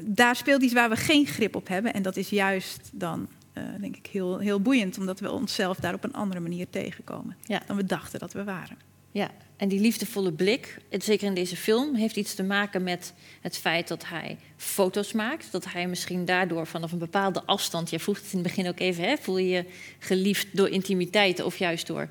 daar 0.00 0.36
speelt 0.36 0.62
iets 0.62 0.72
waar 0.72 0.88
we 0.88 0.96
geen 0.96 1.26
grip 1.26 1.56
op 1.56 1.68
hebben. 1.68 1.92
En 1.94 2.02
dat 2.02 2.16
is 2.16 2.28
juist 2.28 2.90
dan, 2.92 3.28
uh, 3.54 3.64
denk 3.80 3.96
ik, 3.96 4.06
heel, 4.06 4.38
heel 4.38 4.60
boeiend, 4.60 4.98
omdat 4.98 5.20
we 5.20 5.30
onszelf 5.30 5.76
daar 5.76 5.94
op 5.94 6.04
een 6.04 6.14
andere 6.14 6.40
manier 6.40 6.66
tegenkomen 6.70 7.36
ja. 7.46 7.62
dan 7.66 7.76
we 7.76 7.84
dachten 7.84 8.18
dat 8.18 8.32
we 8.32 8.44
waren. 8.44 8.76
Ja, 9.10 9.30
en 9.56 9.68
die 9.68 9.80
liefdevolle 9.80 10.32
blik, 10.32 10.78
zeker 10.90 11.26
in 11.26 11.34
deze 11.34 11.56
film, 11.56 11.94
heeft 11.94 12.16
iets 12.16 12.34
te 12.34 12.42
maken 12.42 12.82
met 12.82 13.12
het 13.40 13.56
feit 13.58 13.88
dat 13.88 14.08
hij 14.08 14.38
foto's 14.56 15.12
maakt. 15.12 15.52
Dat 15.52 15.72
hij 15.72 15.88
misschien 15.88 16.24
daardoor 16.24 16.66
vanaf 16.66 16.92
een 16.92 16.98
bepaalde 16.98 17.42
afstand, 17.44 17.90
jij 17.90 17.98
vroeg 17.98 18.16
het 18.16 18.32
in 18.32 18.38
het 18.38 18.46
begin 18.46 18.68
ook 18.68 18.80
even, 18.80 19.04
hè, 19.04 19.16
voel 19.16 19.38
je 19.38 19.48
je 19.48 19.64
geliefd 19.98 20.46
door 20.56 20.68
intimiteit 20.68 21.42
of 21.42 21.56
juist 21.56 21.86
door, 21.86 22.08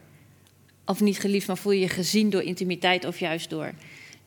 of 0.85 1.01
niet 1.01 1.19
geliefd, 1.19 1.47
maar 1.47 1.57
voel 1.57 1.71
je 1.71 1.79
je 1.79 1.89
gezien 1.89 2.29
door 2.29 2.41
intimiteit 2.41 3.05
of 3.05 3.19
juist 3.19 3.49
door, 3.49 3.73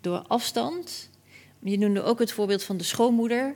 door 0.00 0.24
afstand. 0.26 1.10
Je 1.58 1.78
noemde 1.78 2.02
ook 2.02 2.18
het 2.18 2.32
voorbeeld 2.32 2.64
van 2.64 2.76
de 2.76 2.84
schoonmoeder, 2.84 3.54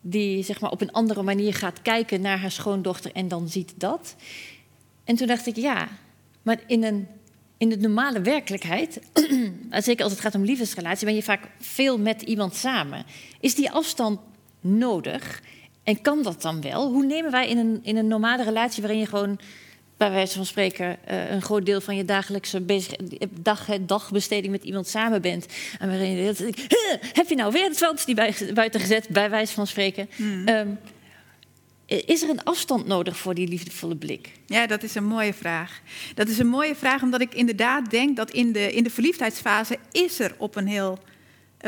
die 0.00 0.42
zeg 0.42 0.60
maar, 0.60 0.70
op 0.70 0.80
een 0.80 0.92
andere 0.92 1.22
manier 1.22 1.54
gaat 1.54 1.82
kijken 1.82 2.20
naar 2.20 2.38
haar 2.38 2.50
schoondochter 2.50 3.12
en 3.12 3.28
dan 3.28 3.48
ziet 3.48 3.72
dat. 3.76 4.14
En 5.04 5.16
toen 5.16 5.26
dacht 5.26 5.46
ik, 5.46 5.56
ja, 5.56 5.88
maar 6.42 6.60
in 6.66 6.84
een 6.84 7.08
in 7.60 7.68
de 7.68 7.76
normale 7.76 8.20
werkelijkheid, 8.20 9.00
zeker 9.70 10.02
als 10.02 10.12
het 10.12 10.20
gaat 10.20 10.34
om 10.34 10.44
liefdesrelatie, 10.44 11.06
ben 11.06 11.14
je 11.14 11.22
vaak 11.22 11.48
veel 11.58 11.98
met 11.98 12.22
iemand 12.22 12.54
samen. 12.54 13.04
Is 13.40 13.54
die 13.54 13.70
afstand 13.70 14.20
nodig? 14.60 15.42
En 15.82 16.00
kan 16.00 16.22
dat 16.22 16.42
dan 16.42 16.60
wel? 16.60 16.92
Hoe 16.92 17.04
nemen 17.04 17.30
wij 17.30 17.48
in 17.48 17.58
een, 17.58 17.80
in 17.82 17.96
een 17.96 18.06
normale 18.06 18.44
relatie 18.44 18.82
waarin 18.82 19.00
je 19.00 19.06
gewoon, 19.06 19.38
bij 20.00 20.10
wijze 20.10 20.36
van 20.36 20.46
spreken, 20.46 21.06
eh, 21.06 21.30
een 21.30 21.42
groot 21.42 21.66
deel 21.66 21.80
van 21.80 21.96
je 21.96 22.04
dagelijkse 22.04 22.60
bezig, 22.60 22.96
dag, 23.30 23.66
dagbesteding 23.80 24.52
met 24.52 24.64
iemand 24.64 24.88
samen 24.88 25.22
bent. 25.22 25.46
En 25.78 25.88
waarin 25.88 26.10
je 26.10 26.34
denkt, 26.34 26.58
"Huh, 26.58 27.12
heb 27.12 27.28
je 27.28 27.34
nou 27.34 27.52
weer 27.52 27.64
het 27.64 27.76
veld 27.76 28.06
die 28.06 28.14
bij, 28.14 28.34
buiten 28.54 28.80
gezet, 28.80 29.08
bij 29.08 29.30
wijze 29.30 29.52
van 29.52 29.66
spreken. 29.66 30.08
Ehm, 30.44 30.68
is 31.86 32.22
er 32.22 32.28
een 32.28 32.44
afstand 32.44 32.86
nodig 32.86 33.16
voor 33.16 33.34
die 33.34 33.48
liefdevolle 33.48 33.96
blik? 33.96 34.32
Ja, 34.46 34.66
dat 34.66 34.82
is 34.82 34.94
een 34.94 35.04
mooie 35.04 35.34
vraag. 35.34 35.80
Dat 36.14 36.28
is 36.28 36.38
een 36.38 36.48
mooie 36.48 36.74
vraag 36.74 37.02
omdat 37.02 37.20
ik 37.20 37.34
inderdaad 37.34 37.90
denk 37.90 38.16
dat 38.16 38.30
in 38.30 38.52
de, 38.52 38.72
in 38.72 38.84
de 38.84 38.90
verliefdheidsfase 38.90 39.78
is 39.92 40.20
er 40.20 40.34
op 40.38 40.56
een 40.56 40.66
heel 40.66 40.98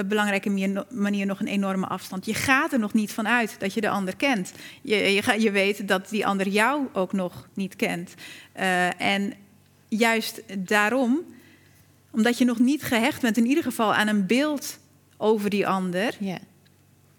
belangrijke 0.08 0.50
manier, 0.90 1.26
nog 1.26 1.40
een 1.40 1.46
enorme 1.46 1.86
afstand. 1.86 2.26
Je 2.26 2.34
gaat 2.34 2.72
er 2.72 2.78
nog 2.78 2.92
niet 2.92 3.12
van 3.12 3.28
uit 3.28 3.56
dat 3.58 3.74
je 3.74 3.80
de 3.80 3.88
ander 3.88 4.16
kent. 4.16 4.52
Je, 4.82 4.96
je, 4.96 5.40
je 5.40 5.50
weet 5.50 5.88
dat 5.88 6.08
die 6.08 6.26
ander 6.26 6.48
jou 6.48 6.86
ook 6.92 7.12
nog 7.12 7.48
niet 7.54 7.76
kent. 7.76 8.14
Eh, 8.52 9.00
en 9.00 9.32
juist 9.88 10.42
daarom, 10.58 11.20
omdat 12.10 12.38
je 12.38 12.44
nog 12.44 12.58
niet 12.58 12.82
gehecht 12.82 13.20
bent, 13.20 13.36
in 13.36 13.46
ieder 13.46 13.64
geval 13.64 13.94
aan 13.94 14.08
een 14.08 14.26
beeld 14.26 14.78
over 15.16 15.50
die 15.50 15.66
ander, 15.66 16.16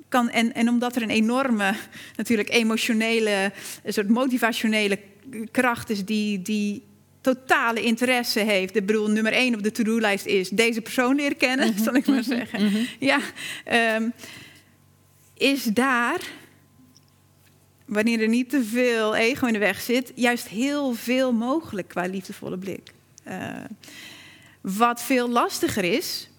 kan, 0.10 0.30
en, 0.30 0.54
en 0.54 0.70
omdat 0.70 0.96
er 0.96 1.02
een 1.02 1.10
enorme, 1.10 1.74
natuurlijk 2.16 2.50
emotionele, 2.50 3.52
een 3.84 3.94
soort 3.94 4.10
motivationele 4.10 5.00
kracht 5.52 5.90
is 5.90 6.06
die, 6.06 6.42
die 6.42 6.84
totale 7.24 7.82
interesse 7.82 8.40
heeft. 8.40 8.76
Ik 8.76 8.86
bedoel, 8.86 9.10
nummer 9.10 9.34
één 9.34 9.56
op 9.56 9.64
de 9.64 9.72
to-do-lijst 9.72 10.26
is 10.26 10.50
deze 10.50 10.82
persoon 10.82 11.16
leren 11.16 11.38
kennen, 11.38 11.80
zal 11.84 11.96
ik 11.96 12.08
maar 12.08 12.24
zeggen. 12.24 12.88
Ja, 13.00 13.20
ehm, 13.66 14.10
is 15.34 15.64
daar, 15.64 16.20
wanneer 17.86 18.22
er 18.22 18.28
niet 18.28 18.50
te 18.50 18.64
veel 18.64 19.16
ego 19.16 19.48
in 19.48 19.54
de 19.54 19.60
weg 19.60 19.82
zit, 19.82 20.12
juist 20.16 20.48
heel 20.48 20.94
veel 20.94 21.32
mogelijk 21.34 21.88
qua 21.88 22.06
liefdevolle 22.06 22.58
blik. 22.58 22.92
Eh, 23.24 23.50
wat 24.62 25.02
veel 25.02 25.30
lastiger 25.30 25.84
is, 25.84 26.30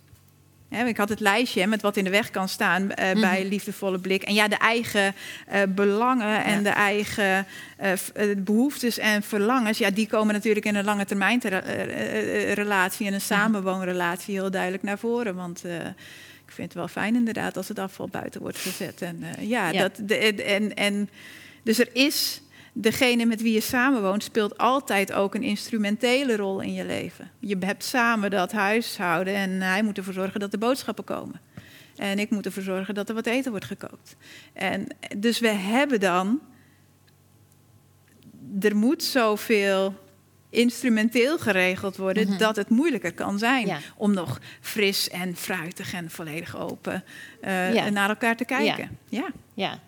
ik 0.83 0.97
had 0.97 1.09
het 1.09 1.21
lijstje 1.21 1.67
met 1.67 1.83
wat 1.83 1.97
in 1.97 2.05
de 2.05 2.11
weg 2.11 2.31
kan 2.31 2.49
staan 2.49 2.91
eh, 2.91 3.21
bij 3.21 3.47
liefdevolle 3.49 3.99
blik. 3.99 4.23
En 4.23 4.35
ja, 4.35 4.49
de 4.49 4.57
eigen 4.57 5.15
eh, 5.47 5.63
belangen 5.69 6.45
en 6.45 6.57
Ja. 6.57 6.63
de 6.63 6.69
eigen 6.69 7.47
eh, 7.77 7.93
eh, 7.93 7.99
behoeftes 8.39 8.99
en 8.99 9.23
verlangens... 9.23 9.79
Ja, 9.79 9.91
die 9.91 10.07
komen 10.07 10.35
natuurlijk 10.35 10.67
in 10.67 10.75
een 10.75 10.85
lange 10.85 11.05
termijn 11.05 11.41
ter- 11.41 11.65
relatie... 12.55 13.07
en 13.07 13.15
een 13.15 13.21
samenwoonrelatie 13.21 14.35
heel 14.35 14.51
duidelijk 14.51 14.83
naar 14.83 14.99
voren. 14.99 15.35
Want 15.35 15.65
ik 16.47 16.53
vind 16.53 16.69
het 16.69 16.77
wel 16.77 16.89
fijn 16.89 17.15
inderdaad 17.15 17.57
als 17.57 17.69
het 17.69 17.79
afval 17.79 18.09
buiten 18.09 18.41
wordt 18.41 18.59
gezet. 18.59 19.03
En, 19.03 19.25
ja, 19.39 19.71
Ja. 19.71 19.81
Dat, 19.81 19.99
de, 20.03 20.17
en, 20.43 20.75
en, 20.75 21.11
dus 21.63 21.79
er 21.79 21.89
is... 21.93 22.41
Degene 22.77 23.25
met 23.27 23.43
wie 23.43 23.53
je 23.53 23.61
samenwoont 23.61 24.23
speelt 24.23 24.59
altijd 24.59 25.13
ook 25.13 25.35
een 25.35 25.43
instrumentele 25.43 26.37
rol 26.37 26.61
in 26.61 26.73
je 26.73 26.85
leven. 26.85 27.31
Je 27.39 27.57
hebt 27.61 27.85
samen 27.85 28.31
dat 28.31 28.53
huishouden 28.53 29.35
en 29.35 29.51
hij 29.63 29.83
moet 29.83 29.97
ervoor 29.99 30.13
zorgen 30.13 30.41
dat 30.41 30.51
de 30.51 30.59
boodschappen 30.59 31.05
komen. 31.05 31.41
En 31.97 32.19
ik 32.19 32.31
moet 32.31 32.47
ervoor 32.47 32.63
zorgen 32.63 32.95
dat 32.95 33.09
er 33.09 33.15
wat 33.15 33.27
eten 33.27 33.51
wordt 33.51 33.67
gekookt. 33.67 34.17
En 34.53 34.87
dus 35.19 35.39
we 35.39 35.49
hebben 35.49 36.01
dan. 36.01 36.41
Er 38.61 38.77
moet 38.77 39.03
zoveel 39.03 39.95
instrumenteel 40.51 41.39
geregeld 41.39 41.97
worden 41.97 42.29
Mhm. 42.29 42.39
dat 42.39 42.57
het 42.57 42.69
moeilijker 42.69 43.13
kan 43.13 43.39
zijn 43.39 43.67
Ja. 43.67 43.79
om 43.97 44.15
nog 44.15 44.41
fris 44.61 45.09
en 45.09 45.37
fruitig 45.37 45.93
en 45.93 46.11
volledig 46.11 46.57
open 46.57 47.05
Ja. 47.73 47.89
naar 47.91 48.09
elkaar 48.09 48.37
te 48.37 48.45
kijken. 48.45 48.99
Ja. 49.09 49.31
Ja. 49.55 49.79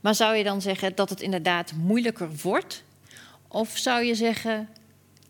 Maar 0.00 0.14
zou 0.14 0.36
je 0.36 0.44
dan 0.44 0.62
zeggen 0.62 0.94
dat 0.94 1.10
het 1.10 1.20
inderdaad 1.20 1.72
moeilijker 1.72 2.28
wordt? 2.42 2.82
Of 3.48 3.76
zou 3.78 4.04
je 4.04 4.14
zeggen, 4.14 4.68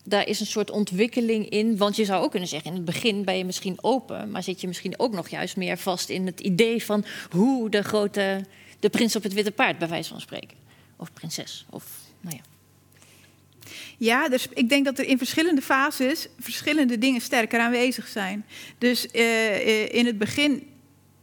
daar 0.05 0.27
is 0.27 0.41
een 0.41 0.47
soort 0.47 0.71
ontwikkeling 0.71 1.49
in? 1.49 1.77
Want 1.77 1.97
je 1.97 2.05
zou 2.05 2.25
ook 2.25 2.31
kunnen 2.31 2.49
zeggen, 2.49 2.71
in 2.71 2.77
het 2.77 2.85
begin 2.85 3.25
ben 3.25 3.37
je 3.37 3.45
misschien 3.45 3.79
open... 3.81 4.31
maar 4.31 4.43
zit 4.43 4.61
je 4.61 4.67
misschien 4.67 4.99
ook 4.99 5.13
nog 5.13 5.29
juist 5.29 5.57
meer 5.57 5.79
vast 5.79 6.09
in 6.09 6.27
het 6.27 6.41
idee 6.41 6.85
van... 6.85 7.05
hoe 7.31 7.71
de 7.71 7.83
grote, 7.83 8.45
de 8.81 8.91
prins 8.91 9.17
op 9.17 9.23
het 9.23 9.33
witte 9.33 9.53
paard, 9.53 9.79
bij 9.79 9.89
wijze 9.89 10.11
van 10.11 10.21
spreken. 10.21 10.57
Of 10.97 11.13
prinses, 11.13 11.67
of 11.71 11.85
nou 12.21 12.37
ja. 12.37 12.43
Ja, 13.97 14.29
dus 14.29 14.49
ik 14.55 14.69
denk 14.69 14.85
dat 14.85 14.99
er 14.99 15.05
in 15.05 15.19
verschillende 15.19 15.63
fases 15.63 16.29
verschillende 16.39 16.99
dingen 16.99 17.21
sterker 17.21 17.61
aanwezig 17.61 18.09
zijn. 18.09 18.47
Dus 18.79 19.07
eh, 19.07 19.55
eh, 19.55 19.95
in 19.95 20.07
het 20.07 20.19
begin. 20.19 20.69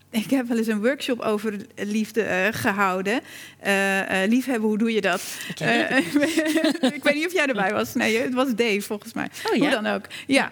Ik 0.10 0.30
heb 0.30 0.48
wel 0.48 0.58
eens 0.58 0.67
een 0.67 0.82
workshop 0.82 1.20
over 1.20 1.58
liefde 1.76 2.22
eh, 2.22 2.48
gehouden. 2.52 3.22
Eh, 3.60 4.24
eh, 4.24 4.30
liefhebben, 4.30 4.67
hoe 4.67 4.78
doe 4.78 4.93
je 4.93 5.02
dat? 5.02 5.22
Ik 6.93 7.04
weet 7.04 7.13
niet 7.13 7.26
of 7.26 7.34
jij 7.34 7.46
erbij 7.46 7.74
was. 7.74 7.93
Nee, 7.93 8.22
het 8.22 8.34
was 8.34 8.56
Dave 8.56 8.82
volgens 8.82 9.13
mij. 9.13 9.30
Oh, 9.50 9.56
ja? 9.56 9.60
Hoe 9.62 9.70
dan 9.70 9.86
ook. 9.88 10.06
Ja, 10.28 10.52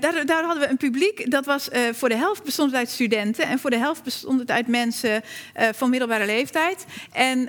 daar, 0.00 0.26
daar 0.26 0.44
hadden 0.44 0.62
we 0.62 0.68
een 0.68 0.76
publiek. 0.76 1.30
Dat 1.30 1.46
was 1.46 1.68
voor 1.92 2.08
de 2.08 2.16
helft 2.16 2.42
bestond 2.42 2.70
het 2.70 2.78
uit 2.78 2.88
studenten. 2.88 3.46
En 3.46 3.58
voor 3.58 3.70
de 3.70 3.78
helft 3.78 4.02
bestond 4.02 4.40
het 4.40 4.50
uit 4.50 4.66
mensen 4.66 5.22
van 5.74 5.90
middelbare 5.90 6.26
leeftijd. 6.26 6.84
En 7.12 7.48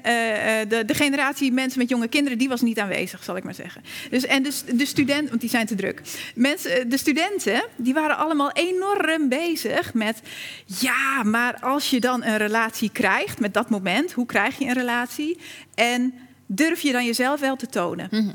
de, 0.68 0.84
de 0.86 0.94
generatie 0.94 1.52
mensen 1.52 1.80
met 1.80 1.90
jonge 1.90 2.08
kinderen, 2.08 2.38
die 2.38 2.50
was 2.50 2.62
niet 2.62 2.80
aanwezig, 2.80 3.24
zal 3.24 3.36
ik 3.36 3.44
maar 3.44 3.54
zeggen. 3.54 3.84
Dus, 4.10 4.26
en 4.26 4.44
dus 4.44 4.64
de 4.64 4.86
studenten, 4.86 5.30
want 5.30 5.42
die 5.42 5.50
zijn 5.50 5.66
te 5.66 5.76
druk. 5.76 6.02
Mensen, 6.36 6.90
de 6.90 6.98
studenten, 6.98 7.64
die 7.76 7.94
waren 7.94 8.18
allemaal 8.18 8.52
enorm 8.52 9.30
bezig 9.30 9.94
met... 9.94 10.22
Ja, 10.66 11.24
maar 11.30 11.60
als 11.60 11.90
je 11.90 12.00
dan 12.00 12.24
een 12.24 12.38
relatie 12.38 12.90
krijgt, 12.90 13.40
met 13.40 13.54
dat 13.54 13.70
moment, 13.70 14.12
hoe 14.12 14.26
krijg 14.26 14.58
je 14.58 14.66
een 14.66 14.74
relatie? 14.74 15.40
En 15.76 16.14
durf 16.46 16.82
je 16.82 16.92
dan 16.92 17.06
jezelf 17.06 17.40
wel 17.40 17.56
te 17.56 17.68
tonen? 17.68 18.08
Mhm. 18.12 18.32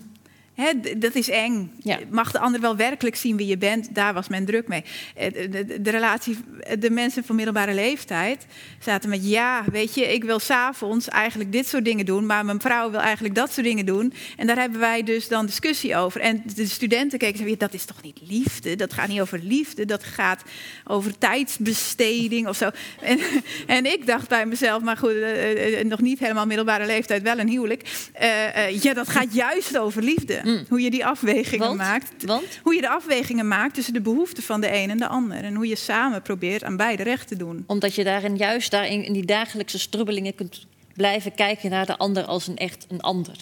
Dat 0.97 1.15
is 1.15 1.29
eng. 1.29 1.73
Ja. 1.79 1.99
Mag 2.11 2.33
de 2.33 2.39
ander 2.39 2.61
wel 2.61 2.77
werkelijk 2.77 3.17
zien 3.17 3.37
wie 3.37 3.47
je 3.47 3.59
bent? 3.59 3.95
Daar 3.95 4.15
was 4.15 4.29
men 4.29 4.45
druk 4.45 4.69
mee. 4.69 4.85
Eh, 5.15 5.33
De, 5.33 5.65
de, 5.65 5.81
de 5.81 5.91
relatie, 5.91 6.39
de 6.79 6.91
mensen 6.91 7.25
van 7.25 7.37
middelbare 7.37 7.75
leeftijd 7.75 8.47
zaten 8.79 9.11
met... 9.11 9.29
ja, 9.29 9.65
weet 9.73 9.95
je, 9.95 10.13
ik 10.13 10.25
wil 10.25 10.39
s'avonds 10.39 11.09
eigenlijk 11.09 11.53
dit 11.53 11.67
soort 11.67 11.85
dingen 11.85 12.05
doen... 12.05 12.27
maar 12.27 12.45
mijn 12.45 12.61
vrouw 12.61 12.91
wil 12.91 13.01
eigenlijk 13.01 13.35
dat 13.35 13.53
soort 13.53 13.67
dingen 13.67 13.87
doen. 13.87 14.13
En 14.37 14.47
daar 14.47 14.59
hebben 14.59 14.81
wij 14.81 15.03
dus 15.03 15.29
dan 15.29 15.47
discussie 15.47 15.97
over. 15.97 16.21
En 16.21 16.43
de 16.55 16.67
studenten 16.67 17.19
keken 17.19 17.33
en 17.33 17.39
zeiden... 17.39 17.59
dat 17.59 17.75
is 17.75 17.85
toch 17.85 18.03
niet 18.03 18.21
liefde? 18.29 18.77
Dat 18.77 18.93
gaat 18.93 19.09
niet 19.09 19.21
over 19.21 19.41
liefde, 19.43 19.85
dat 19.85 20.05
gaat 20.05 20.43
over 20.85 21.19
tijdsbesteding 21.19 22.49
of 22.49 22.57
zo. 22.57 22.71
En, 23.03 23.19
en 23.67 23.87
ik 23.87 24.07
dacht 24.07 24.29
bij 24.29 24.47
mezelf, 24.47 24.83
maar 24.83 24.97
goed, 24.97 25.11
eh, 25.11 25.81
eh, 25.81 25.87
nog 25.87 26.01
niet 26.01 26.19
helemaal 26.19 26.47
middelbare 26.47 26.87
leeftijd, 26.87 27.23
wel 27.23 27.39
een 27.39 27.49
huwelijk. 27.49 27.83
Eh, 28.13 28.67
eh, 28.67 28.83
ja, 28.83 28.95
dat 28.95 29.09
gaat 29.09 29.35
juist 29.35 29.79
over 29.79 30.03
liefde. 30.03 30.42
Mm. 30.45 30.65
Hoe 30.69 30.81
je 30.81 30.91
die 30.91 31.07
afwegingen 31.07 31.67
Want? 31.67 31.79
maakt. 31.79 32.25
Want? 32.25 32.61
Hoe 32.63 32.75
je 32.75 32.81
de 32.81 32.89
afwegingen 32.89 33.49
maakt 33.49 33.75
tussen 33.75 33.93
de 33.93 34.01
behoeften 34.01 34.43
van 34.43 34.61
de 34.61 34.75
een 34.77 34.91
en 34.91 34.99
de 34.99 35.09
ander. 35.09 35.45
En 35.45 35.55
hoe 35.55 35.67
je 35.67 35.77
samen 35.77 36.23
probeert 36.23 36.65
aan 36.65 36.77
beide 36.77 37.03
recht 37.03 37.29
te 37.29 37.37
doen. 37.37 37.65
Omdat 37.67 37.95
je 37.95 38.05
daarin 38.05 38.37
juist 38.37 38.71
daarin, 38.71 39.05
in 39.05 39.13
die 39.13 39.27
dagelijkse 39.27 39.79
strubbelingen 39.79 40.35
kunt 40.35 40.67
blijven 40.95 41.35
kijken 41.35 41.71
naar 41.71 41.87
de 41.87 41.97
ander 41.97 42.25
als 42.25 42.47
een 42.47 42.57
echt 42.57 42.87
een 42.89 43.01
ander. 43.01 43.37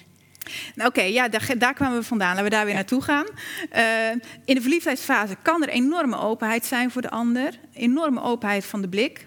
Nou, 0.75 0.89
Oké, 0.89 1.03
ja, 1.03 1.29
daar, 1.29 1.51
daar 1.59 1.75
kwamen 1.75 1.99
we 1.99 2.05
vandaan. 2.05 2.29
Laten 2.29 2.45
we 2.45 2.51
daar 2.51 2.65
weer 2.65 2.75
naartoe 2.75 3.03
gaan. 3.03 3.27
Eh, 3.71 4.11
in 4.45 4.55
de 4.55 4.61
verliefdheidsfase 4.61 5.37
kan 5.43 5.63
er 5.63 5.69
enorme 5.69 6.19
openheid 6.19 6.65
zijn 6.65 6.91
voor 6.91 7.03
de 7.03 7.11
ander. 7.11 7.59
Enorme 7.75 8.23
openheid 8.23 8.65
van 8.65 8.81
de 8.81 8.89
blik. 8.89 9.27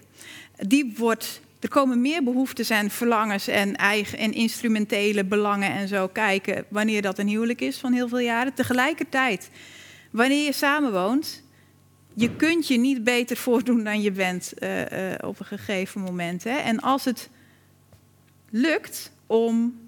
Die 0.56 0.94
wordt, 0.96 1.40
er 1.64 1.70
komen 1.70 2.00
meer 2.00 2.22
behoeftes 2.22 2.70
en 2.70 2.90
verlangens 2.90 3.48
en 3.48 3.76
eigen 3.76 4.18
en 4.18 4.32
instrumentele 4.32 5.24
belangen 5.24 5.70
en 5.70 5.88
zo 5.88 6.08
kijken 6.08 6.64
wanneer 6.68 7.02
dat 7.02 7.18
een 7.18 7.28
huwelijk 7.28 7.60
is 7.60 7.78
van 7.78 7.92
heel 7.92 8.08
veel 8.08 8.18
jaren. 8.18 8.54
Tegelijkertijd, 8.54 9.50
wanneer 10.10 10.44
je 10.44 10.52
samenwoont, 10.52 11.42
je 12.14 12.36
kunt 12.36 12.68
je 12.68 12.78
niet 12.78 13.04
beter 13.04 13.36
voordoen 13.36 13.84
dan 13.84 14.00
je 14.00 14.12
bent 14.12 14.52
eh, 14.52 15.12
eh, 15.12 15.18
op 15.28 15.40
een 15.40 15.46
gegeven 15.46 16.00
moment. 16.00 16.44
Hè? 16.44 16.56
En 16.56 16.80
als 16.80 17.04
het 17.04 17.28
lukt 18.50 19.12
om 19.26 19.78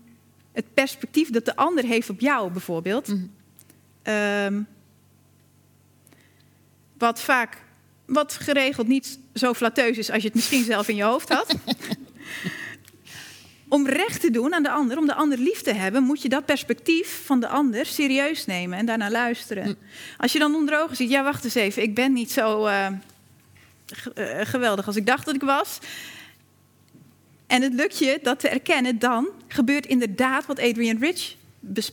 het 0.52 0.74
perspectief 0.74 1.30
dat 1.30 1.44
de 1.44 1.56
ander 1.56 1.84
heeft 1.84 2.10
op 2.10 2.20
jou 2.20 2.50
bijvoorbeeld. 2.50 3.08
Mhm. 3.08 3.24
ehm, 4.02 4.62
wat 6.98 7.20
vaak, 7.20 7.58
wat 8.06 8.32
geregeld 8.32 8.88
niet 8.88 9.18
zo 9.34 9.54
flatteus 9.54 9.98
is 9.98 10.10
als 10.10 10.22
je 10.22 10.28
het 10.28 10.36
misschien 10.36 10.64
zelf 10.64 10.88
in 10.88 10.96
je 10.96 11.02
hoofd 11.02 11.28
had. 11.28 11.54
om 13.68 13.86
recht 13.86 14.20
te 14.20 14.30
doen 14.30 14.54
aan 14.54 14.62
de 14.62 14.70
ander, 14.70 14.98
om 14.98 15.06
de 15.06 15.14
ander 15.14 15.38
lief 15.38 15.62
te 15.62 15.72
hebben, 15.72 16.02
moet 16.02 16.22
je 16.22 16.28
dat 16.28 16.44
perspectief 16.44 17.22
van 17.24 17.40
de 17.40 17.48
ander 17.48 17.86
serieus 17.86 18.46
nemen 18.46 18.78
en 18.78 18.86
daarna 18.86 19.10
luisteren. 19.10 19.64
Hm. 19.64 19.74
Als 20.16 20.32
je 20.32 20.38
dan 20.38 20.54
onder 20.54 20.82
ogen 20.82 20.96
ziet, 20.96 21.10
ja 21.10 21.22
wacht 21.22 21.44
eens 21.44 21.54
even, 21.54 21.82
ik 21.82 21.94
ben 21.94 22.12
niet 22.12 22.30
zo 22.30 22.66
uh, 22.66 22.86
geweldig 24.42 24.86
als 24.86 24.96
ik 24.96 25.06
dacht 25.06 25.26
dat 25.26 25.34
ik 25.34 25.42
was. 25.42 25.78
En 27.46 27.62
het 27.62 27.74
lukt 27.74 27.98
je 27.98 28.18
dat 28.22 28.40
te 28.40 28.48
erkennen, 28.48 28.98
dan 28.98 29.28
gebeurt 29.48 29.86
inderdaad 29.86 30.46
wat 30.46 30.60
Adrian 30.60 30.98
Rich 30.98 31.34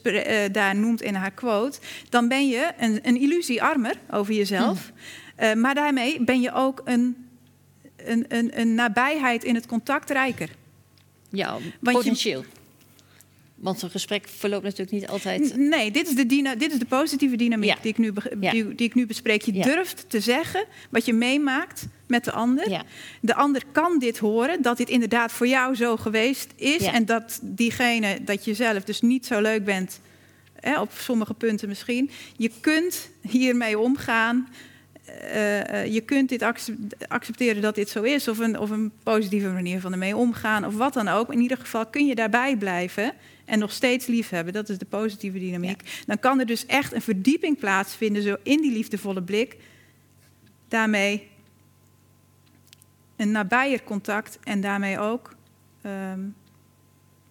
uh, 0.03 0.23
daar 0.51 0.75
noemt 0.75 1.01
in 1.01 1.15
haar 1.15 1.31
quote. 1.31 1.79
Dan 2.09 2.27
ben 2.27 2.47
je 2.47 2.71
een, 2.77 2.99
een 3.03 3.21
illusie 3.21 3.63
armer 3.63 3.95
over 4.11 4.33
jezelf. 4.33 4.85
Hm. 4.85 4.91
Uh, 5.39 5.53
maar 5.53 5.75
daarmee 5.75 6.23
ben 6.23 6.41
je 6.41 6.53
ook 6.53 6.81
een, 6.85 7.27
een, 7.95 8.25
een, 8.27 8.59
een 8.59 8.75
nabijheid 8.75 9.43
in 9.43 9.55
het 9.55 9.65
contact 9.65 10.09
rijker. 10.09 10.49
Ja, 11.29 11.57
potentieel. 11.81 12.43
Want 13.55 13.79
zo'n 13.79 13.89
gesprek 13.89 14.27
verloopt 14.27 14.63
natuurlijk 14.63 14.91
niet 14.91 15.07
altijd. 15.07 15.57
Nee, 15.57 15.91
dit 15.91 16.07
is 16.07 16.15
de, 16.15 16.25
dit 16.57 16.71
is 16.71 16.79
de 16.79 16.85
positieve 16.85 17.35
dynamiek 17.35 17.81
die, 17.81 17.91
ik 17.91 17.97
nu 17.97 18.13
die, 18.39 18.75
die, 18.75 18.87
ik 18.87 18.95
nu 18.95 19.05
bespreek. 19.05 19.41
Je 19.41 19.51
durft 19.51 20.05
te 20.07 20.19
zeggen 20.19 20.65
wat 20.89 21.05
je 21.05 21.13
meemaakt 21.13 21.87
met 22.07 22.23
de 22.23 22.31
ander. 22.31 22.83
De 23.21 23.35
ander 23.35 23.63
kan 23.71 23.99
dit 23.99 24.17
horen, 24.17 24.61
dat 24.61 24.77
dit 24.77 24.89
inderdaad 24.89 25.31
voor 25.31 25.47
jou 25.47 25.75
zo 25.75 25.97
geweest 25.97 26.51
is. 26.55 26.81
En 26.81 27.05
dat 27.05 27.39
diegene, 27.41 28.23
dat 28.23 28.45
je 28.45 28.53
zelf 28.53 28.83
dus 28.83 29.01
niet 29.01 29.25
zo 29.25 29.41
leuk 29.41 29.65
bent, 29.65 29.99
hè, 30.59 30.79
op 30.79 30.91
sommige 30.97 31.33
punten 31.33 31.67
misschien. 31.67 32.09
Je 32.37 32.51
kunt 32.61 33.09
hiermee 33.21 33.79
omgaan. 33.79 34.47
Uh, 35.23 35.93
je 35.93 36.01
kunt 36.01 36.29
dit 36.29 36.43
accepteren 37.07 37.61
dat 37.61 37.75
dit 37.75 37.89
zo 37.89 38.01
is, 38.01 38.27
of 38.27 38.37
een, 38.37 38.59
of 38.59 38.69
een 38.69 38.91
positieve 39.03 39.49
manier 39.49 39.79
van 39.79 39.91
ermee 39.91 40.15
omgaan, 40.15 40.65
of 40.65 40.75
wat 40.75 40.93
dan 40.93 41.07
ook. 41.07 41.33
In 41.33 41.39
ieder 41.39 41.57
geval 41.57 41.85
kun 41.85 42.05
je 42.05 42.15
daarbij 42.15 42.57
blijven 42.57 43.13
en 43.45 43.59
nog 43.59 43.71
steeds 43.71 44.05
lief 44.05 44.29
hebben. 44.29 44.53
Dat 44.53 44.69
is 44.69 44.77
de 44.77 44.85
positieve 44.85 45.39
dynamiek. 45.39 46.03
Dan 46.05 46.19
kan 46.19 46.39
er 46.39 46.45
dus 46.45 46.65
echt 46.65 46.93
een 46.93 47.01
verdieping 47.01 47.59
plaatsvinden, 47.59 48.23
zo 48.23 48.35
in 48.43 48.61
die 48.61 48.71
liefdevolle 48.71 49.21
blik. 49.21 49.57
Daarmee 50.67 51.27
een 53.15 53.31
nabijer 53.31 53.83
contact 53.83 54.39
en 54.43 54.61
daarmee 54.61 54.99
ook 54.99 55.35
um, 55.85 56.35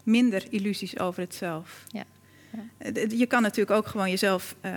minder 0.02 0.46
illusies 0.50 0.98
over 0.98 1.22
het 1.22 1.34
zelf. 1.34 1.84
Ja. 1.88 2.04
Ja. 2.52 2.90
Je 3.08 3.26
kan 3.26 3.42
natuurlijk 3.42 3.76
ook 3.76 3.86
gewoon 3.86 4.10
jezelf 4.10 4.54
uh, 4.64 4.70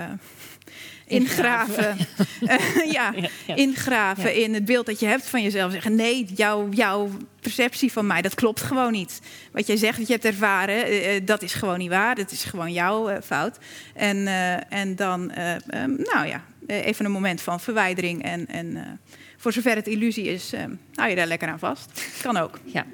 ingraven. 1.06 1.98
Ingraven. 1.98 2.92
ja, 2.98 3.14
ja, 3.48 3.56
ingraven 3.56 4.36
in 4.36 4.54
het 4.54 4.66
beeld 4.66 4.86
dat 4.86 5.00
je 5.00 5.06
hebt 5.06 5.26
van 5.26 5.44
jezelf. 5.44 5.72
Zeggen: 5.72 5.96
nee, 5.96 6.26
jouw, 6.26 6.70
jouw 6.70 7.10
perceptie 7.42 7.92
van 7.92 8.08
mij, 8.08 8.22
dat 8.22 8.36
klopt 8.36 8.62
gewoon 8.62 8.92
niet. 8.92 9.22
Wat 9.52 9.68
jij 9.68 9.78
zegt 9.78 9.98
dat 9.98 10.08
je 10.08 10.14
hebt 10.14 10.26
ervaren, 10.26 10.94
uh, 10.94 11.22
dat 11.26 11.42
is 11.42 11.54
gewoon 11.54 11.78
niet 11.78 11.90
waar. 11.90 12.16
Dat 12.16 12.32
is 12.32 12.44
gewoon 12.44 12.74
jouw 12.74 13.10
uh, 13.10 13.18
fout. 13.24 13.58
En, 13.94 14.28
en 14.70 14.96
dan, 14.96 15.22
um, 15.22 15.96
nou 15.98 16.28
ja, 16.28 16.44
even 16.68 17.06
een 17.06 17.12
moment 17.12 17.42
van 17.42 17.60
verwijdering. 17.60 18.24
En, 18.24 18.48
en 18.48 19.00
voor 19.38 19.54
zover 19.54 19.76
het 19.76 19.88
illusie 19.88 20.26
is, 20.26 20.54
hou 20.94 21.10
je 21.10 21.16
daar 21.16 21.28
lekker 21.28 21.48
aan 21.48 21.60
vast. 21.60 22.02
Kan 22.22 22.38
ook. 22.38 22.60
Ja. 22.64 22.86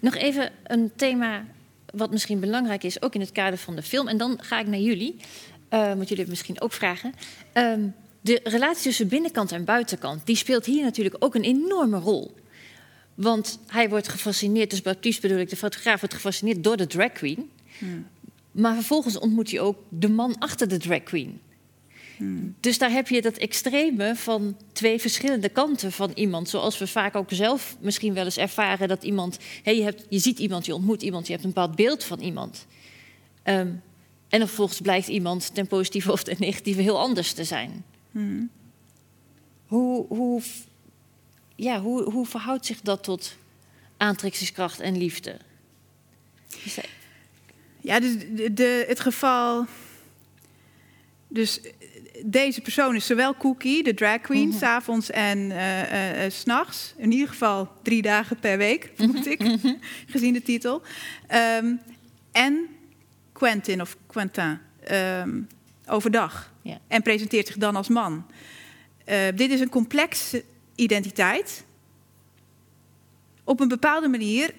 Nog 0.00 0.14
even 0.14 0.50
een 0.64 0.92
thema 0.96 1.44
wat 1.96 2.10
misschien 2.10 2.40
belangrijk 2.40 2.82
is, 2.82 3.02
ook 3.02 3.14
in 3.14 3.20
het 3.20 3.32
kader 3.32 3.58
van 3.58 3.76
de 3.76 3.82
film. 3.82 4.08
En 4.08 4.16
dan 4.16 4.38
ga 4.42 4.60
ik 4.60 4.66
naar 4.66 4.80
jullie, 4.80 5.16
uh, 5.16 5.80
want 5.80 6.08
jullie 6.08 6.16
hebben 6.16 6.28
misschien 6.28 6.60
ook 6.60 6.72
vragen. 6.72 7.12
Um, 7.54 7.94
de 8.20 8.40
relatie 8.44 8.82
tussen 8.82 9.08
binnenkant 9.08 9.52
en 9.52 9.64
buitenkant, 9.64 10.26
die 10.26 10.36
speelt 10.36 10.66
hier 10.66 10.84
natuurlijk 10.84 11.16
ook 11.18 11.34
een 11.34 11.42
enorme 11.42 11.98
rol. 11.98 12.34
Want 13.14 13.58
hij 13.66 13.88
wordt 13.88 14.08
gefascineerd, 14.08 14.70
dus 14.70 14.82
Baptiste 14.82 15.20
bedoel 15.20 15.38
ik, 15.38 15.50
de 15.50 15.56
fotograaf 15.56 16.00
wordt 16.00 16.14
gefascineerd 16.14 16.64
door 16.64 16.76
de 16.76 16.86
drag 16.86 17.12
queen. 17.12 17.50
Hmm. 17.78 18.06
Maar 18.50 18.74
vervolgens 18.74 19.18
ontmoet 19.18 19.50
hij 19.50 19.60
ook 19.60 19.78
de 19.88 20.08
man 20.08 20.38
achter 20.38 20.68
de 20.68 20.76
drag 20.76 21.02
queen. 21.02 21.40
Dus 22.60 22.78
daar 22.78 22.90
heb 22.90 23.08
je 23.08 23.22
dat 23.22 23.36
extreme 23.36 24.16
van 24.16 24.56
twee 24.72 25.00
verschillende 25.00 25.48
kanten 25.48 25.92
van 25.92 26.10
iemand. 26.14 26.48
Zoals 26.48 26.78
we 26.78 26.86
vaak 26.86 27.14
ook 27.14 27.28
zelf 27.32 27.76
misschien 27.80 28.14
wel 28.14 28.24
eens 28.24 28.36
ervaren 28.36 28.88
dat 28.88 29.02
iemand. 29.02 29.38
Hey, 29.62 29.76
je, 29.76 29.82
hebt, 29.82 30.06
je 30.08 30.18
ziet 30.18 30.38
iemand, 30.38 30.66
je 30.66 30.74
ontmoet 30.74 31.02
iemand, 31.02 31.26
je 31.26 31.32
hebt 31.32 31.44
een 31.44 31.52
bepaald 31.52 31.76
beeld 31.76 32.04
van 32.04 32.20
iemand. 32.20 32.66
Um, 33.44 33.82
en 34.28 34.38
dan 34.38 34.48
vervolgens 34.48 34.80
blijkt 34.80 35.08
iemand 35.08 35.54
ten 35.54 35.66
positieve 35.66 36.12
of 36.12 36.22
ten 36.22 36.36
negatieve 36.38 36.80
heel 36.80 36.98
anders 36.98 37.32
te 37.32 37.44
zijn. 37.44 37.84
Hmm. 38.10 38.50
Hoe, 39.66 40.06
hoe, 40.06 40.42
ja, 41.56 41.80
hoe, 41.80 42.02
hoe 42.02 42.26
verhoudt 42.26 42.66
zich 42.66 42.80
dat 42.80 43.02
tot 43.02 43.36
aantrekkingskracht 43.96 44.80
en 44.80 44.96
liefde? 44.96 45.36
Ja, 47.80 48.00
dus 48.00 48.16
de, 48.52 48.84
het 48.88 49.00
geval. 49.00 49.66
Dus 51.28 51.60
deze 52.22 52.60
persoon 52.60 52.94
is 52.94 53.06
zowel 53.06 53.36
Cookie, 53.36 53.82
de 53.82 53.94
drag 53.94 54.20
queen, 54.20 54.46
mm 54.46 54.52
s'avonds 54.52 55.10
en 55.10 55.38
uh, 55.38 56.24
uh, 56.24 56.30
s'nachts. 56.30 56.94
In 56.96 57.12
ieder 57.12 57.28
geval 57.28 57.68
drie 57.82 58.02
dagen 58.02 58.38
per 58.38 58.58
week, 58.58 58.92
moet 58.96 59.26
ik, 59.26 59.38
mhm. 59.38 59.74
gezien 60.12 60.32
de 60.32 60.42
titel. 60.42 60.82
Um, 61.62 61.80
en 62.32 62.68
Quentin 63.32 63.80
of 63.80 63.96
Quentin, 64.06 64.58
um, 64.90 65.48
overdag. 65.86 66.52
Yeah. 66.62 66.76
En 66.88 67.02
presenteert 67.02 67.46
zich 67.46 67.56
dan 67.56 67.76
als 67.76 67.88
man. 67.88 68.26
Uh, 69.06 69.16
dit 69.34 69.50
is 69.50 69.60
een 69.60 69.68
complexe 69.68 70.44
identiteit. 70.74 71.64
Op 73.44 73.60
een 73.60 73.68
bepaalde 73.68 74.08
manier 74.08 74.54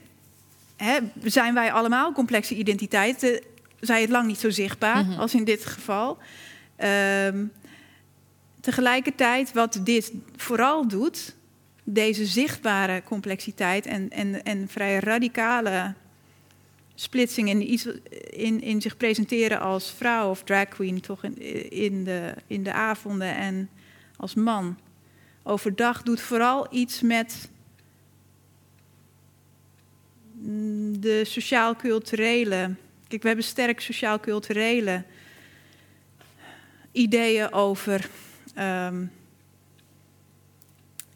hè, 0.75 0.97
zijn 1.23 1.53
wij 1.53 1.71
allemaal 1.71 2.11
complexe 2.11 2.55
identiteiten. 2.55 3.41
Zij 3.79 4.01
het 4.01 4.09
lang 4.09 4.27
niet 4.27 4.39
zo 4.39 4.49
zichtbaar 4.49 5.03
-hmm. 5.03 5.19
als 5.19 5.33
in 5.33 5.43
dit 5.43 5.65
geval. 5.65 6.17
Um, 6.83 7.51
tegelijkertijd, 8.61 9.53
wat 9.53 9.79
dit 9.83 10.11
vooral 10.35 10.87
doet, 10.87 11.35
deze 11.83 12.25
zichtbare 12.25 13.03
complexiteit 13.03 13.85
en, 13.85 14.09
en, 14.09 14.43
en 14.43 14.67
vrij 14.67 14.99
radicale 14.99 15.93
splitsing 16.95 17.49
in, 17.49 17.61
in, 18.29 18.61
in 18.61 18.81
zich 18.81 18.97
presenteren 18.97 19.59
als 19.59 19.91
vrouw 19.91 20.29
of 20.29 20.43
drag 20.43 20.67
queen, 20.67 21.01
toch 21.01 21.23
in, 21.23 21.71
in, 21.71 22.03
de, 22.03 22.33
in 22.47 22.63
de 22.63 22.73
avonden 22.73 23.35
en 23.35 23.69
als 24.17 24.33
man. 24.33 24.77
Overdag 25.43 26.03
doet 26.03 26.21
vooral 26.21 26.67
iets 26.73 27.01
met 27.01 27.49
de 30.99 31.21
sociaal-culturele. 31.23 32.75
Kijk, 33.07 33.21
we 33.21 33.27
hebben 33.27 33.45
sterk 33.45 33.79
sociaal-culturele 33.79 35.03
ideeën 36.95 37.53
over. 37.53 38.09
Um, 38.59 39.11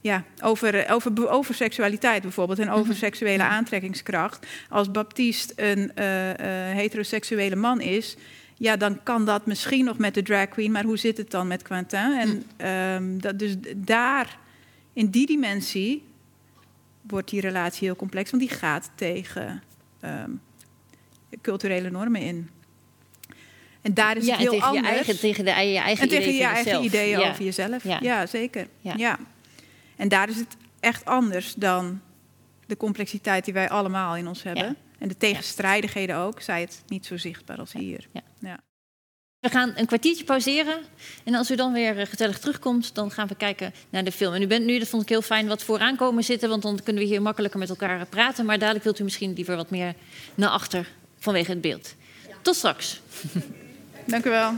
ja, 0.01 0.23
over, 0.41 0.89
over, 0.89 1.29
over 1.29 1.55
seksualiteit 1.55 2.21
bijvoorbeeld 2.21 2.59
en 2.59 2.69
over 2.69 2.87
mhm. 2.87 2.97
seksuele 2.97 3.43
aantrekkingskracht. 3.43 4.47
Als 4.69 4.91
Baptiste 4.91 5.53
een 5.55 5.91
uh, 5.95 6.29
uh, 6.29 6.35
heteroseksuele 6.75 7.55
man 7.55 7.81
is, 7.81 8.15
ja, 8.55 8.77
dan 8.77 9.03
kan 9.03 9.25
dat 9.25 9.45
misschien 9.45 9.85
nog 9.85 9.97
met 9.97 10.13
de 10.13 10.21
drag 10.21 10.47
queen, 10.47 10.71
maar 10.71 10.83
hoe 10.83 10.97
zit 10.97 11.17
het 11.17 11.31
dan 11.31 11.47
met 11.47 11.61
Quentin? 11.61 12.43
En 12.57 12.67
um, 12.95 13.21
dat, 13.21 13.39
dus 13.39 13.55
daar, 13.75 14.37
in 14.93 15.09
die 15.09 15.25
dimensie, 15.25 16.03
wordt 17.01 17.29
die 17.29 17.41
relatie 17.41 17.87
heel 17.87 17.95
complex, 17.95 18.31
want 18.31 18.43
die 18.43 18.51
gaat 18.51 18.91
tegen 18.95 19.63
um, 20.01 20.41
culturele 21.41 21.89
normen 21.89 22.21
in. 22.21 22.49
En 23.81 23.93
daar 23.93 24.17
is 24.17 24.27
het 24.27 24.35
heel 24.35 24.51
tegen 24.51 24.67
anders. 24.67 24.87
Je 24.87 24.93
eigen, 24.93 25.19
tegen 25.19 25.45
de, 25.45 25.51
je 25.51 25.77
eigen 25.77 26.03
en 26.03 26.09
tegen 26.09 26.33
je 26.33 26.43
eigen 26.43 26.83
ideeën 26.83 27.19
over 27.19 27.43
jezelf. 27.43 27.83
Ja, 27.83 28.25
zeker. 28.25 28.67
Ja. 28.81 29.19
En 29.95 30.07
daar 30.07 30.29
is 30.29 30.35
het 30.35 30.55
echt 30.79 31.05
anders 31.05 31.53
dan 31.53 32.01
de 32.65 32.77
complexiteit 32.77 33.45
die 33.45 33.53
wij 33.53 33.69
allemaal 33.69 34.15
in 34.15 34.27
ons 34.27 34.43
hebben. 34.43 34.75
En 34.99 35.07
de 35.07 35.17
tegenstrijdigheden 35.17 36.15
ook, 36.15 36.41
zij 36.41 36.61
het 36.61 36.83
niet 36.87 37.05
zo 37.05 37.17
zichtbaar 37.17 37.59
als 37.59 37.73
hier. 37.73 38.07
Ja. 38.11 38.59
We 39.39 39.49
gaan 39.49 39.73
een 39.75 39.85
kwartiertje 39.85 40.23
pauzeren. 40.23 40.77
En 41.23 41.35
als 41.35 41.51
u 41.51 41.55
dan 41.55 41.73
weer 41.73 41.99
eh, 41.99 42.05
gezellig 42.05 42.39
terugkomt, 42.39 42.95
dan 42.95 43.11
gaan 43.11 43.27
we 43.27 43.35
kijken 43.35 43.73
naar 43.89 44.03
de 44.03 44.11
film. 44.11 44.33
En 44.33 44.41
u 44.41 44.47
bent 44.47 44.65
nu, 44.65 44.79
dat 44.79 44.87
vond 44.87 45.01
ik 45.01 45.09
heel 45.09 45.21
fijn, 45.21 45.47
wat 45.47 45.63
vooraan 45.63 45.95
komen 45.95 46.23
zitten. 46.23 46.49
Want 46.49 46.61
dan 46.61 46.79
kunnen 46.83 47.03
we 47.03 47.09
hier 47.09 47.21
makkelijker 47.21 47.59
met 47.59 47.69
elkaar 47.69 48.05
praten. 48.05 48.45
Maar 48.45 48.59
dadelijk 48.59 48.83
wilt 48.83 48.99
u 48.99 49.03
misschien 49.03 49.33
liever 49.33 49.55
wat 49.55 49.69
meer 49.69 49.93
naar 50.35 50.49
achter 50.49 50.91
vanwege 51.19 51.51
het 51.51 51.61
beeld. 51.61 51.95
Tot 52.41 52.55
straks. 52.55 53.01
Dank 54.09 54.25
u 54.25 54.29
wel. 54.29 54.53